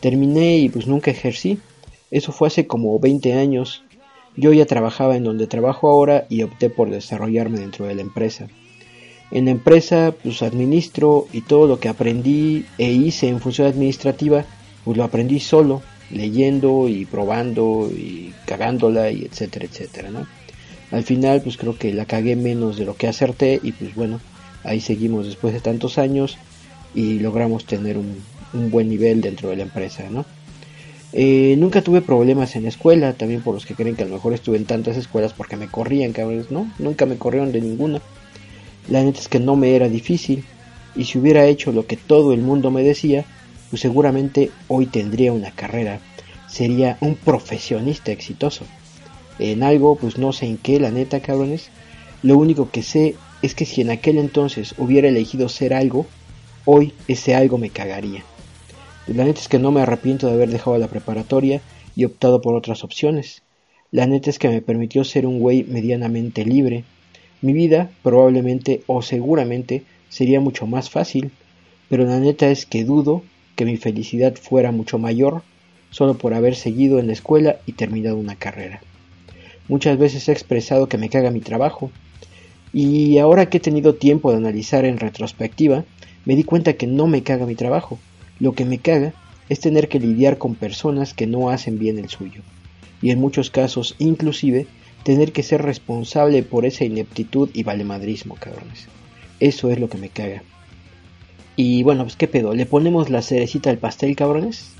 Terminé 0.00 0.56
y 0.56 0.70
pues 0.70 0.86
nunca 0.86 1.10
ejercí, 1.10 1.58
eso 2.10 2.32
fue 2.32 2.48
hace 2.48 2.66
como 2.66 2.98
20 2.98 3.34
años, 3.34 3.84
yo 4.34 4.52
ya 4.54 4.64
trabajaba 4.64 5.14
en 5.14 5.24
donde 5.24 5.46
trabajo 5.46 5.90
ahora 5.90 6.26
y 6.30 6.42
opté 6.42 6.70
por 6.70 6.90
desarrollarme 6.90 7.60
dentro 7.60 7.86
de 7.86 7.94
la 7.94 8.02
empresa. 8.02 8.48
En 9.30 9.44
la 9.44 9.50
empresa 9.50 10.14
pues 10.22 10.42
administro 10.42 11.26
y 11.30 11.42
todo 11.42 11.66
lo 11.66 11.78
que 11.78 11.90
aprendí 11.90 12.64
e 12.78 12.90
hice 12.90 13.28
en 13.28 13.40
función 13.40 13.68
administrativa 13.68 14.46
pues 14.84 14.96
lo 14.96 15.04
aprendí 15.04 15.38
solo, 15.38 15.82
leyendo 16.12 16.88
y 16.88 17.04
probando 17.06 17.90
y 17.90 18.32
cagándola 18.46 19.10
y 19.10 19.24
etcétera, 19.24 19.66
etcétera, 19.66 20.10
¿no? 20.10 20.26
al 20.92 21.02
final 21.04 21.40
pues 21.40 21.56
creo 21.56 21.76
que 21.76 21.92
la 21.92 22.04
cagué 22.04 22.36
menos 22.36 22.76
de 22.76 22.84
lo 22.84 22.94
que 22.94 23.08
acerté 23.08 23.58
y 23.62 23.72
pues 23.72 23.94
bueno, 23.94 24.20
ahí 24.62 24.80
seguimos 24.80 25.26
después 25.26 25.54
de 25.54 25.60
tantos 25.60 25.98
años 25.98 26.36
y 26.94 27.18
logramos 27.18 27.64
tener 27.64 27.96
un, 27.96 28.22
buen 28.70 28.90
nivel 28.90 29.22
dentro 29.22 29.48
de 29.48 29.56
la 29.56 29.62
empresa, 29.62 30.04
¿no? 30.10 30.26
Eh, 31.14 31.56
nunca 31.58 31.80
tuve 31.80 32.02
problemas 32.02 32.54
en 32.54 32.64
la 32.64 32.68
escuela, 32.68 33.14
también 33.14 33.40
por 33.40 33.54
los 33.54 33.64
que 33.64 33.74
creen 33.74 33.96
que 33.96 34.02
a 34.02 34.06
lo 34.06 34.14
mejor 34.14 34.34
estuve 34.34 34.58
en 34.58 34.66
tantas 34.66 34.98
escuelas 34.98 35.32
porque 35.32 35.56
me 35.56 35.68
corrían, 35.68 36.12
cabrones, 36.12 36.50
no, 36.50 36.70
nunca 36.78 37.06
me 37.06 37.16
corrieron 37.16 37.50
de 37.52 37.62
ninguna. 37.62 38.02
La 38.90 39.02
neta 39.02 39.20
es 39.20 39.28
que 39.28 39.40
no 39.40 39.56
me 39.56 39.74
era 39.74 39.88
difícil 39.88 40.44
y 40.94 41.04
si 41.04 41.18
hubiera 41.18 41.46
hecho 41.46 41.72
lo 41.72 41.86
que 41.86 41.96
todo 41.96 42.34
el 42.34 42.42
mundo 42.42 42.70
me 42.70 42.82
decía, 42.82 43.24
pues 43.72 43.80
seguramente 43.80 44.50
hoy 44.68 44.84
tendría 44.84 45.32
una 45.32 45.50
carrera, 45.50 45.98
sería 46.46 46.98
un 47.00 47.14
profesionista 47.14 48.12
exitoso 48.12 48.66
en 49.38 49.62
algo, 49.62 49.96
pues 49.96 50.18
no 50.18 50.34
sé 50.34 50.44
en 50.44 50.58
qué, 50.58 50.78
la 50.78 50.90
neta, 50.90 51.20
cabrones. 51.20 51.70
Lo 52.22 52.36
único 52.36 52.70
que 52.70 52.82
sé 52.82 53.14
es 53.40 53.54
que 53.54 53.64
si 53.64 53.80
en 53.80 53.88
aquel 53.88 54.18
entonces 54.18 54.74
hubiera 54.76 55.08
elegido 55.08 55.48
ser 55.48 55.72
algo, 55.72 56.04
hoy 56.66 56.92
ese 57.08 57.34
algo 57.34 57.56
me 57.56 57.70
cagaría. 57.70 58.22
La 59.06 59.24
neta 59.24 59.40
es 59.40 59.48
que 59.48 59.58
no 59.58 59.70
me 59.72 59.80
arrepiento 59.80 60.26
de 60.26 60.34
haber 60.34 60.50
dejado 60.50 60.76
la 60.76 60.88
preparatoria 60.88 61.62
y 61.96 62.04
optado 62.04 62.42
por 62.42 62.54
otras 62.54 62.84
opciones. 62.84 63.42
La 63.90 64.06
neta 64.06 64.28
es 64.28 64.38
que 64.38 64.50
me 64.50 64.60
permitió 64.60 65.02
ser 65.04 65.26
un 65.26 65.40
güey 65.40 65.64
medianamente 65.64 66.44
libre. 66.44 66.84
Mi 67.40 67.54
vida 67.54 67.90
probablemente 68.02 68.82
o 68.86 69.00
seguramente 69.00 69.82
sería 70.10 70.40
mucho 70.40 70.66
más 70.66 70.90
fácil, 70.90 71.32
pero 71.88 72.04
la 72.04 72.20
neta 72.20 72.50
es 72.50 72.66
que 72.66 72.84
dudo 72.84 73.22
que 73.62 73.70
mi 73.70 73.76
felicidad 73.76 74.34
fuera 74.34 74.72
mucho 74.72 74.98
mayor 74.98 75.42
solo 75.92 76.14
por 76.14 76.34
haber 76.34 76.56
seguido 76.56 76.98
en 76.98 77.06
la 77.06 77.12
escuela 77.12 77.60
y 77.64 77.74
terminado 77.74 78.16
una 78.16 78.34
carrera. 78.34 78.80
Muchas 79.68 79.98
veces 79.98 80.28
he 80.28 80.32
expresado 80.32 80.88
que 80.88 80.98
me 80.98 81.08
caga 81.08 81.30
mi 81.30 81.38
trabajo. 81.38 81.92
Y 82.72 83.18
ahora 83.18 83.46
que 83.46 83.58
he 83.58 83.60
tenido 83.60 83.94
tiempo 83.94 84.32
de 84.32 84.38
analizar 84.38 84.84
en 84.84 84.98
retrospectiva, 84.98 85.84
me 86.24 86.34
di 86.34 86.42
cuenta 86.42 86.72
que 86.72 86.88
no 86.88 87.06
me 87.06 87.22
caga 87.22 87.46
mi 87.46 87.54
trabajo. 87.54 88.00
Lo 88.40 88.52
que 88.52 88.64
me 88.64 88.78
caga 88.78 89.14
es 89.48 89.60
tener 89.60 89.88
que 89.88 90.00
lidiar 90.00 90.38
con 90.38 90.56
personas 90.56 91.14
que 91.14 91.28
no 91.28 91.48
hacen 91.48 91.78
bien 91.78 92.00
el 92.00 92.08
suyo. 92.08 92.42
Y 93.00 93.12
en 93.12 93.20
muchos 93.20 93.50
casos, 93.50 93.94
inclusive, 94.00 94.66
tener 95.04 95.30
que 95.30 95.44
ser 95.44 95.62
responsable 95.62 96.42
por 96.42 96.66
esa 96.66 96.84
ineptitud 96.84 97.48
y 97.52 97.62
valemadrismo, 97.62 98.34
cabrones. 98.34 98.88
Eso 99.38 99.70
es 99.70 99.78
lo 99.78 99.88
que 99.88 99.98
me 99.98 100.08
caga. 100.08 100.42
Y 101.56 101.82
bueno, 101.82 102.04
pues 102.04 102.16
qué 102.16 102.28
pedo, 102.28 102.54
¿le 102.54 102.66
ponemos 102.66 103.10
la 103.10 103.22
cerecita 103.22 103.70
al 103.70 103.78
pastel, 103.78 104.16
cabrones? 104.16 104.72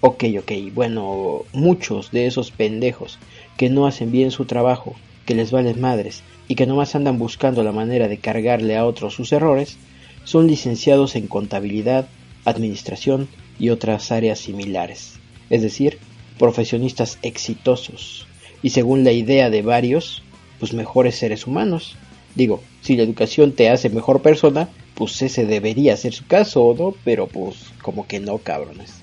Ok, 0.00 0.24
ok, 0.38 0.52
bueno, 0.74 1.42
muchos 1.52 2.10
de 2.10 2.26
esos 2.26 2.50
pendejos 2.50 3.18
que 3.56 3.70
no 3.70 3.86
hacen 3.86 4.12
bien 4.12 4.30
su 4.30 4.44
trabajo, 4.44 4.94
que 5.26 5.34
les 5.34 5.50
valen 5.50 5.80
madres 5.80 6.22
y 6.48 6.54
que 6.54 6.66
nomás 6.66 6.94
andan 6.94 7.18
buscando 7.18 7.62
la 7.62 7.72
manera 7.72 8.08
de 8.08 8.18
cargarle 8.18 8.76
a 8.76 8.86
otros 8.86 9.14
sus 9.14 9.32
errores, 9.32 9.78
son 10.24 10.46
licenciados 10.46 11.16
en 11.16 11.26
contabilidad, 11.26 12.08
administración 12.44 13.28
y 13.58 13.70
otras 13.70 14.10
áreas 14.12 14.38
similares, 14.38 15.20
es 15.50 15.62
decir, 15.62 15.98
profesionistas 16.38 17.18
exitosos 17.22 18.26
y 18.62 18.70
según 18.70 19.04
la 19.04 19.12
idea 19.12 19.50
de 19.50 19.62
varios, 19.62 20.22
pues 20.58 20.72
mejores 20.72 21.16
seres 21.16 21.46
humanos. 21.46 21.96
Digo, 22.34 22.62
si 22.80 22.96
la 22.96 23.02
educación 23.02 23.52
te 23.52 23.68
hace 23.68 23.90
mejor 23.90 24.22
persona, 24.22 24.68
pues 24.94 25.22
ese 25.22 25.46
debería 25.46 25.96
ser 25.96 26.12
su 26.12 26.26
caso, 26.26 26.74
¿no? 26.78 26.94
Pero 27.04 27.26
pues 27.26 27.56
como 27.82 28.06
que 28.06 28.20
no, 28.20 28.38
cabrones. 28.38 29.02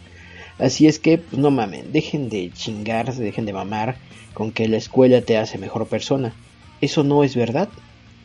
Así 0.57 0.87
es 0.87 0.99
que, 0.99 1.17
pues 1.17 1.41
no 1.41 1.51
mamen, 1.51 1.91
dejen 1.91 2.29
de 2.29 2.51
chingarse, 2.51 3.23
dejen 3.23 3.45
de 3.45 3.53
mamar 3.53 3.97
con 4.33 4.51
que 4.51 4.67
la 4.67 4.77
escuela 4.77 5.21
te 5.21 5.37
hace 5.37 5.57
mejor 5.57 5.87
persona. 5.87 6.33
Eso 6.81 7.03
no 7.03 7.23
es 7.23 7.35
verdad. 7.35 7.69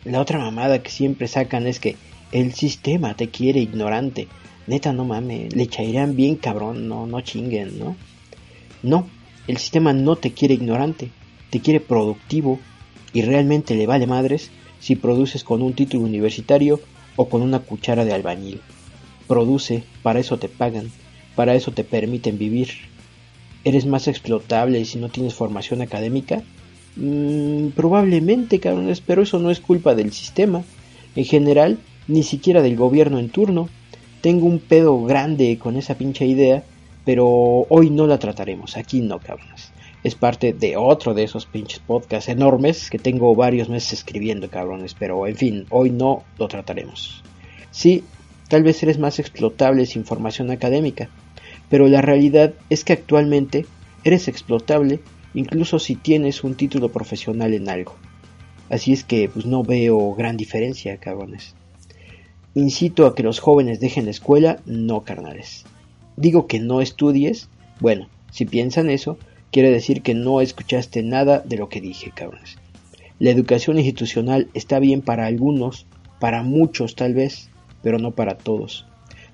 La 0.05 0.21
otra 0.21 0.39
mamada 0.39 0.83
que 0.83 0.91
siempre 0.91 1.29
sacan 1.29 1.67
es 1.67 1.79
que 1.79 1.97
el 2.33 2.53
sistema 2.53 3.15
te 3.15 3.31
quiere 3.31 3.61
ignorante. 3.61 4.29
Neta, 4.67 4.93
no 4.93 5.05
mames, 5.05 5.55
le 5.55 5.63
echarían 5.63 6.17
bien 6.17 6.37
cabrón, 6.37 6.89
no, 6.89 7.07
no 7.07 7.21
chinguen, 7.21 7.79
¿no? 7.79 7.97
No, 8.83 9.09
el 9.47 9.59
sistema 9.59 9.93
no 9.93 10.17
te 10.17 10.33
quiere 10.33 10.55
ignorante, 10.55 11.11
te 11.51 11.61
quiere 11.61 11.81
productivo 11.81 12.59
y 13.13 13.23
realmente 13.23 13.75
le 13.75 13.87
vale 13.87 14.07
madres 14.07 14.51
si 14.81 14.97
produces 14.97 15.45
con 15.45 15.63
un 15.63 15.75
título 15.75 16.05
universitario 16.05 16.81
o 17.17 17.29
con 17.29 17.43
una 17.43 17.61
cuchara 17.61 18.05
de 18.05 18.13
albañil. 18.13 18.61
Produce, 19.27 19.85
para 20.03 20.21
eso 20.21 20.39
te 20.39 20.49
pagan, 20.49 20.91
para 21.35 21.55
eso 21.55 21.73
te 21.73 21.85
permiten 21.85 22.39
vivir 22.39 22.69
eres 23.65 23.87
más 23.87 24.09
explotable 24.09 24.85
si 24.85 24.99
no 24.99 25.09
tienes 25.09 25.33
formación 25.33 25.81
académica, 25.81 26.43
Mm, 26.97 27.71
probablemente, 27.71 28.61
cabrones, 28.61 29.01
pero 29.01 29.23
eso 29.23 29.39
no 29.39 29.51
es 29.51 29.61
culpa 29.61 29.95
del 29.95 30.13
sistema. 30.13 30.63
En 31.17 31.25
general, 31.25 31.79
ni 32.09 32.23
siquiera 32.23 32.63
del 32.63 32.77
gobierno 32.77 33.19
en 33.19 33.31
turno. 33.31 33.69
Tengo 34.21 34.47
un 34.47 34.59
pedo 34.59 35.03
grande 35.05 35.59
con 35.59 35.77
esa 35.77 35.97
pinche 35.97 36.27
idea, 36.27 36.63
pero 37.05 37.27
hoy 37.69 37.91
no 37.91 38.07
la 38.07 38.19
trataremos. 38.19 38.77
Aquí 38.77 39.01
no, 39.01 39.19
cabrones. 39.19 39.73
Es 40.05 40.15
parte 40.15 40.53
de 40.53 40.77
otro 40.77 41.15
de 41.15 41.25
esos 41.25 41.47
pinches 41.47 41.79
podcasts 41.79 42.29
enormes 42.29 42.91
que 42.91 42.99
tengo 42.99 43.35
varios 43.35 43.71
meses 43.71 43.95
escribiendo, 43.95 44.51
cabrones. 44.51 44.95
Pero 44.95 45.27
en 45.27 45.35
fin, 45.35 45.67
hoy 45.71 45.89
no 45.89 46.25
lo 46.39 46.47
trataremos. 46.47 47.23
Sí, 47.71 48.05
tal 48.49 48.63
vez 48.63 48.83
eres 48.83 48.99
más 48.99 49.19
explotable 49.19 49.87
sin 49.87 50.05
formación 50.05 50.51
académica, 50.51 51.09
pero 51.71 51.89
la 51.89 52.03
realidad 52.03 52.53
es 52.69 52.85
que 52.85 52.93
actualmente 52.93 53.65
eres 54.05 54.29
explotable 54.29 55.01
incluso 55.33 55.79
si 55.79 55.97
tienes 55.97 56.45
un 56.45 56.55
título 56.55 56.91
profesional 56.91 57.55
en 57.55 57.71
algo. 57.71 57.97
Así 58.69 58.93
es 58.93 59.05
que 59.05 59.29
pues 59.29 59.47
no 59.47 59.63
veo 59.63 60.15
gran 60.15 60.37
diferencia, 60.37 60.99
cabrones. 60.99 61.55
Incito 62.55 63.07
a 63.07 63.15
que 63.15 63.23
los 63.23 63.41
jóvenes 63.41 63.81
dejen 63.81 64.05
la 64.05 64.13
escuela, 64.13 64.61
no 64.67 65.03
carnales. 65.03 65.65
Digo 66.17 66.47
que 66.47 66.61
no 66.61 66.81
estudies, 66.81 67.49
bueno, 67.81 68.09
si 68.31 68.45
piensan 68.45 68.91
eso, 68.91 69.19
quiere 69.55 69.71
decir 69.71 70.03
que 70.03 70.15
no 70.15 70.41
escuchaste 70.41 71.05
nada 71.05 71.39
de 71.39 71.57
lo 71.57 71.69
que 71.69 71.81
dije, 71.81 72.11
cabrones. 72.13 72.59
La 73.21 73.31
educación 73.31 73.79
institucional 73.79 74.49
está 74.53 74.81
bien 74.81 75.01
para 75.01 75.27
algunos, 75.27 75.87
para 76.19 76.43
muchos 76.43 76.97
tal 76.97 77.15
vez, 77.15 77.51
pero 77.81 78.01
no 78.01 78.17
para 78.17 78.37
todos. 78.37 78.85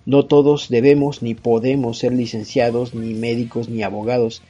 No 0.04 0.26
todos 0.26 0.68
debemos 0.68 1.22
ni 1.22 1.34
podemos 1.34 1.96
ser 1.96 2.12
licenciados, 2.12 2.94
ni 2.94 3.14
médicos, 3.14 3.70
ni 3.70 3.82
abogados, 3.82 4.42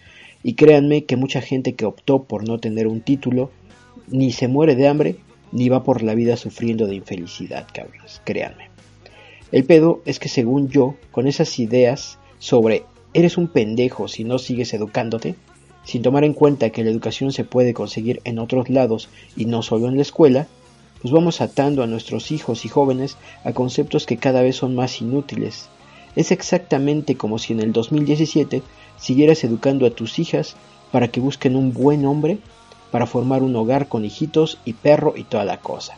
y 0.43 0.55
créanme 0.55 1.05
que 1.05 1.15
mucha 1.15 1.41
gente 1.41 1.77
que 1.77 1.87
optó 1.87 2.25
por 2.25 2.49
no 2.49 2.59
tener 2.59 2.89
un 2.89 3.01
título 3.01 3.53
ni 4.09 4.33
se 4.33 4.49
muere 4.49 4.75
de 4.75 4.89
hambre 4.89 5.17
ni 5.53 5.69
va 5.69 5.85
por 5.85 6.03
la 6.03 6.17
vida 6.17 6.37
sufriendo 6.37 6.89
de 6.89 6.97
infelicidad, 6.97 7.69
cabrones, 7.73 8.21
créanme. 8.25 8.71
El 9.53 9.63
pedo 9.63 10.03
es 10.05 10.19
que 10.19 10.29
según 10.29 10.69
yo, 10.69 10.97
con 11.13 11.29
esas 11.29 11.61
ideas 11.61 12.19
sobre 12.41 12.83
eres 13.15 13.39
un 13.39 13.47
pendejo 13.47 14.09
si 14.09 14.25
no 14.25 14.41
sigues 14.41 14.75
educándote, 14.75 15.37
sin 15.85 16.03
tomar 16.03 16.25
en 16.25 16.35
cuenta 16.35 16.71
que 16.71 16.85
la 16.85 16.91
educación 16.91 17.33
se 17.33 17.45
puede 17.45 17.75
conseguir 17.75 18.21
en 18.25 18.39
otros 18.39 18.69
lados 18.69 19.09
y 19.37 19.47
no 19.47 19.63
solo 19.63 19.89
en 19.89 19.97
la 19.97 20.03
escuela, 20.03 20.47
pues 21.01 21.13
vamos 21.13 21.41
atando 21.41 21.83
a 21.83 21.87
nuestros 21.87 22.31
hijos 22.31 22.65
y 22.65 22.69
jóvenes 22.69 23.17
a 23.45 23.53
conceptos 23.53 24.07
que 24.07 24.19
cada 24.19 24.43
vez 24.43 24.57
son 24.57 24.75
más 24.75 25.01
inútiles. 25.01 25.69
Es 26.17 26.33
exactamente 26.33 27.17
como 27.17 27.39
si 27.39 27.53
en 27.53 27.61
el 27.61 27.73
2017 27.73 28.63
siguieras 28.99 29.45
educando 29.45 29.87
a 29.87 29.91
tus 29.91 30.19
hijas 30.19 30.57
para 30.93 31.09
que 31.09 31.21
busquen 31.21 31.57
un 31.57 31.73
buen 31.73 32.05
hombre 32.05 32.39
para 32.91 33.07
formar 33.07 33.43
un 33.43 33.55
hogar 33.57 33.89
con 33.89 34.05
hijitos 34.05 34.59
y 34.65 34.73
perro 34.75 35.15
y 35.17 35.25
toda 35.25 35.45
la 35.45 35.61
cosa. 35.61 35.97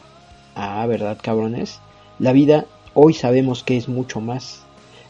Ah, 0.55 0.85
¿verdad, 0.87 1.19
cabrones? 1.21 1.81
La 2.19 2.33
vida 2.33 2.67
hoy 2.95 3.15
sabemos 3.15 3.63
que 3.63 3.77
es 3.77 3.89
mucho 3.89 4.21
más. 4.21 4.63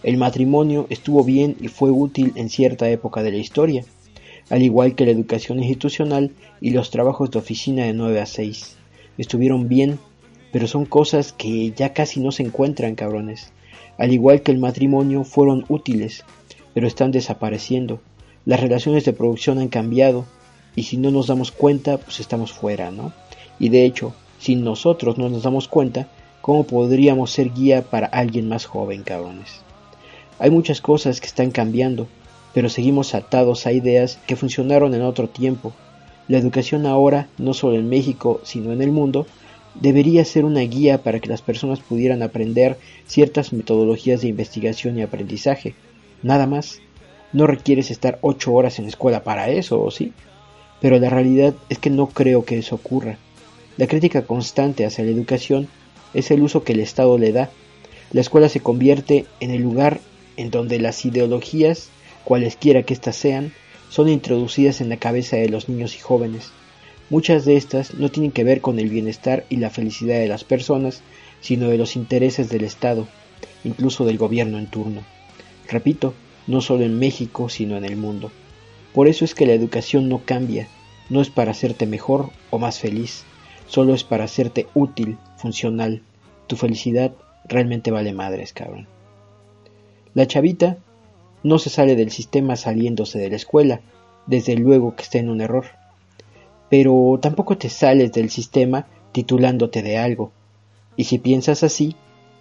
El 0.03 0.17
matrimonio 0.17 0.87
estuvo 0.89 1.25
bien 1.25 1.57
y 1.61 1.69
fue 1.69 1.91
útil 1.91 2.33
en 2.37 2.49
cierta 2.49 2.89
época 2.89 3.23
de 3.23 3.33
la 3.33 3.39
historia, 3.39 3.85
al 4.53 4.63
igual 4.63 4.95
que 4.95 5.07
la 5.07 5.13
educación 5.13 5.61
institucional 5.61 6.31
y 6.61 6.73
los 6.73 6.91
trabajos 6.91 7.31
de 7.31 7.39
oficina 7.39 7.87
de 7.87 7.95
9 7.95 8.21
a 8.21 8.27
6. 8.27 8.77
Estuvieron 9.17 9.67
bien, 9.67 9.99
pero 10.53 10.67
son 10.67 10.85
cosas 10.85 11.33
que 11.33 11.73
ya 11.73 11.95
casi 11.95 12.21
no 12.21 12.33
se 12.33 12.43
encuentran, 12.43 12.95
cabrones. 12.95 13.51
Al 13.97 14.13
igual 14.13 14.43
que 14.43 14.53
el 14.53 14.59
matrimonio 14.59 15.25
fueron 15.25 15.65
útiles, 15.71 16.27
pero 16.75 16.87
están 16.87 17.13
desapareciendo. 17.13 18.03
Las 18.45 18.61
relaciones 18.61 19.07
de 19.07 19.15
producción 19.15 19.59
han 19.59 19.69
cambiado 19.69 20.27
y 20.77 20.83
si 20.83 20.99
no 20.99 21.11
nos 21.11 21.29
damos 21.29 21.51
cuenta, 21.51 21.97
pues 21.97 22.21
estamos 22.21 22.53
fuera, 22.53 22.91
¿no? 22.91 23.15
Y 23.59 23.71
de 23.71 23.87
hecho, 23.87 24.13
si 24.39 24.55
nosotros 24.55 25.17
no 25.17 25.31
nos 25.31 25.45
damos 25.45 25.67
cuenta, 25.67 26.09
¿cómo 26.43 26.65
podríamos 26.65 27.31
ser 27.31 27.55
guía 27.55 27.81
para 27.81 28.07
alguien 28.07 28.51
más 28.51 28.67
joven, 28.67 29.03
cabrones? 29.03 29.63
Hay 30.39 30.51
muchas 30.51 30.83
cosas 30.83 31.23
que 31.23 31.27
están 31.27 31.53
cambiando, 31.53 32.07
pero 32.55 32.69
seguimos 32.69 33.15
atados 33.15 33.67
a 33.67 33.73
ideas 33.73 34.19
que 34.27 34.37
funcionaron 34.37 34.95
en 34.95 35.03
otro 35.03 35.29
tiempo. 35.29 35.73
La 36.29 36.39
educación 36.39 36.87
ahora, 36.87 37.29
no 37.39 37.55
solo 37.55 37.77
en 37.77 37.89
México, 37.89 38.41
sino 38.45 38.73
en 38.73 38.83
el 38.83 38.91
mundo, 38.91 39.27
debería 39.75 40.25
ser 40.25 40.45
una 40.45 40.61
guía 40.61 41.03
para 41.03 41.21
que 41.21 41.29
las 41.29 41.43
personas 41.43 41.81
pudieran 41.81 42.23
aprender 42.23 42.79
ciertas 43.07 43.53
metodologías 43.53 44.21
de 44.21 44.29
investigación 44.29 44.99
y 44.99 45.03
aprendizaje, 45.03 45.75
nada 46.23 46.47
más. 46.47 46.81
No 47.33 47.47
requieres 47.47 47.91
estar 47.91 48.19
ocho 48.21 48.53
horas 48.53 48.79
en 48.79 48.85
la 48.85 48.91
escuela 48.91 49.25
para 49.25 49.49
eso, 49.49 49.83
¿o 49.83 49.91
sí? 49.91 50.13
Pero 50.81 50.99
la 50.99 51.09
realidad 51.09 51.55
es 51.71 51.79
que 51.79 51.89
no 51.89 52.09
creo 52.09 52.45
que 52.45 52.59
eso 52.59 52.75
ocurra. 52.75 53.17
La 53.79 53.87
crítica 53.87 54.23
constante 54.23 54.85
hacia 54.85 55.05
la 55.05 55.11
educación 55.11 55.69
es 56.13 56.31
el 56.31 56.43
uso 56.43 56.63
que 56.63 56.75
el 56.75 56.81
Estado 56.81 57.17
le 57.17 57.33
da. 57.33 57.51
La 58.13 58.21
escuela 58.21 58.51
se 58.51 58.61
convierte 58.61 59.25
en 59.41 59.51
el 59.51 59.63
lugar 59.63 60.01
en 60.37 60.51
donde 60.51 60.79
las 60.79 61.05
ideologías, 61.07 61.89
cualesquiera 62.25 62.83
que 62.83 62.95
éstas 62.95 63.17
sean, 63.17 63.53
son 63.89 64.09
introducidas 64.09 64.81
en 64.81 64.89
la 64.89 64.97
cabeza 64.97 65.37
de 65.37 65.49
los 65.49 65.69
niños 65.69 65.97
y 65.97 65.99
jóvenes. 65.99 66.51
Muchas 67.11 67.45
de 67.45 67.57
estas 67.57 67.95
no 67.95 68.11
tienen 68.11 68.33
que 68.33 68.45
ver 68.45 68.61
con 68.61 68.79
el 68.79 68.89
bienestar 68.89 69.45
y 69.51 69.57
la 69.57 69.71
felicidad 69.71 70.19
de 70.19 70.29
las 70.29 70.45
personas, 70.45 71.03
sino 71.41 71.69
de 71.69 71.77
los 71.77 71.97
intereses 71.97 72.49
del 72.49 72.65
Estado, 72.65 73.07
incluso 73.65 74.05
del 74.05 74.17
gobierno 74.17 74.59
en 74.59 74.67
turno. 74.67 75.03
Repito, 75.69 76.15
no 76.47 76.61
solo 76.61 76.85
en 76.85 76.99
México, 76.99 77.49
sino 77.49 77.77
en 77.77 77.85
el 77.85 77.97
mundo. 77.97 78.31
Por 78.95 79.09
eso 79.09 79.25
es 79.25 79.35
que 79.35 79.47
la 79.47 79.53
educación 79.53 80.09
no 80.09 80.23
cambia, 80.25 80.69
no 81.11 81.21
es 81.21 81.31
para 81.31 81.51
hacerte 81.51 81.87
mejor 81.87 82.31
o 82.51 82.59
más 82.59 82.79
feliz, 82.79 83.25
solo 83.67 83.95
es 83.95 84.05
para 84.05 84.25
hacerte 84.25 84.67
útil, 84.75 85.19
funcional. 85.37 86.03
Tu 86.47 86.57
felicidad 86.57 87.13
realmente 87.45 87.91
vale 87.91 88.13
madres, 88.13 88.53
cabrón. 88.53 88.87
La 90.15 90.27
chavita 90.27 90.79
no 91.43 91.59
se 91.59 91.71
sale 91.71 91.97
del 91.97 92.11
sistema 92.11 92.57
saliéndose 92.57 93.19
de 93.19 93.31
la 93.31 93.37
escuela, 93.37 93.81
desde 94.27 94.55
luego 94.55 94.95
que 94.95 95.03
está 95.03 95.19
en 95.19 95.29
un 95.29 95.41
error. 95.41 95.67
Pero 96.69 97.19
tampoco 97.21 97.59
te 97.59 97.69
sales 97.69 98.13
del 98.13 98.31
sistema 98.31 98.87
titulándote 99.13 99.83
de 99.83 99.99
algo. 99.99 100.33
Y 100.97 101.05
si 101.05 101.19
piensas 101.19 101.63
así, 101.63 101.97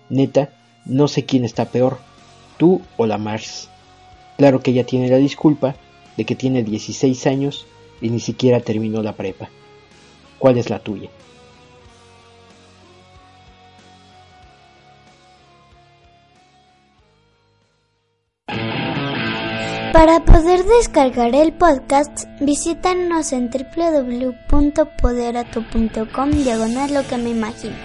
neta, 0.10 0.50
no 0.86 1.08
sé 1.08 1.26
quién 1.26 1.44
está 1.46 1.66
peor, 1.66 2.00
tú 2.58 2.82
o 2.98 3.06
la 3.06 3.18
Mars. 3.18 3.70
Claro 4.38 4.62
que 4.62 4.72
ella 4.72 4.86
tiene 4.86 5.10
la 5.10 5.18
disculpa 5.18 5.76
de 6.18 6.26
que 6.26 6.36
tiene 6.36 6.64
16 6.64 7.28
años 7.28 7.66
y 8.02 8.10
ni 8.10 8.20
siquiera 8.20 8.60
terminó 8.60 9.04
la 9.04 9.16
prepa. 9.16 9.50
¿Cuál 10.40 10.58
es 10.58 10.70
la 10.70 10.80
tuya? 10.80 11.10
Descargar 20.78 21.36
el 21.36 21.52
podcast, 21.54 22.26
visítanos 22.40 23.34
en 23.34 23.50
www.poderato.com 23.50 26.32
diagonal 26.32 26.94
lo 26.94 27.06
que 27.08 27.18
me 27.18 27.32
imagino 27.32 27.76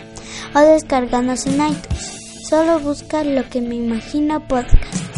o 0.54 0.60
descarganos 0.60 1.46
en 1.46 1.54
iTunes. 1.54 2.44
Solo 2.48 2.78
busca 2.80 3.24
lo 3.24 3.48
que 3.48 3.60
me 3.60 3.74
imagino 3.74 4.40
podcast. 4.46 5.16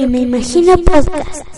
Que 0.00 0.06
me 0.06 0.20
imagino 0.20 0.78
podcast. 0.78 1.49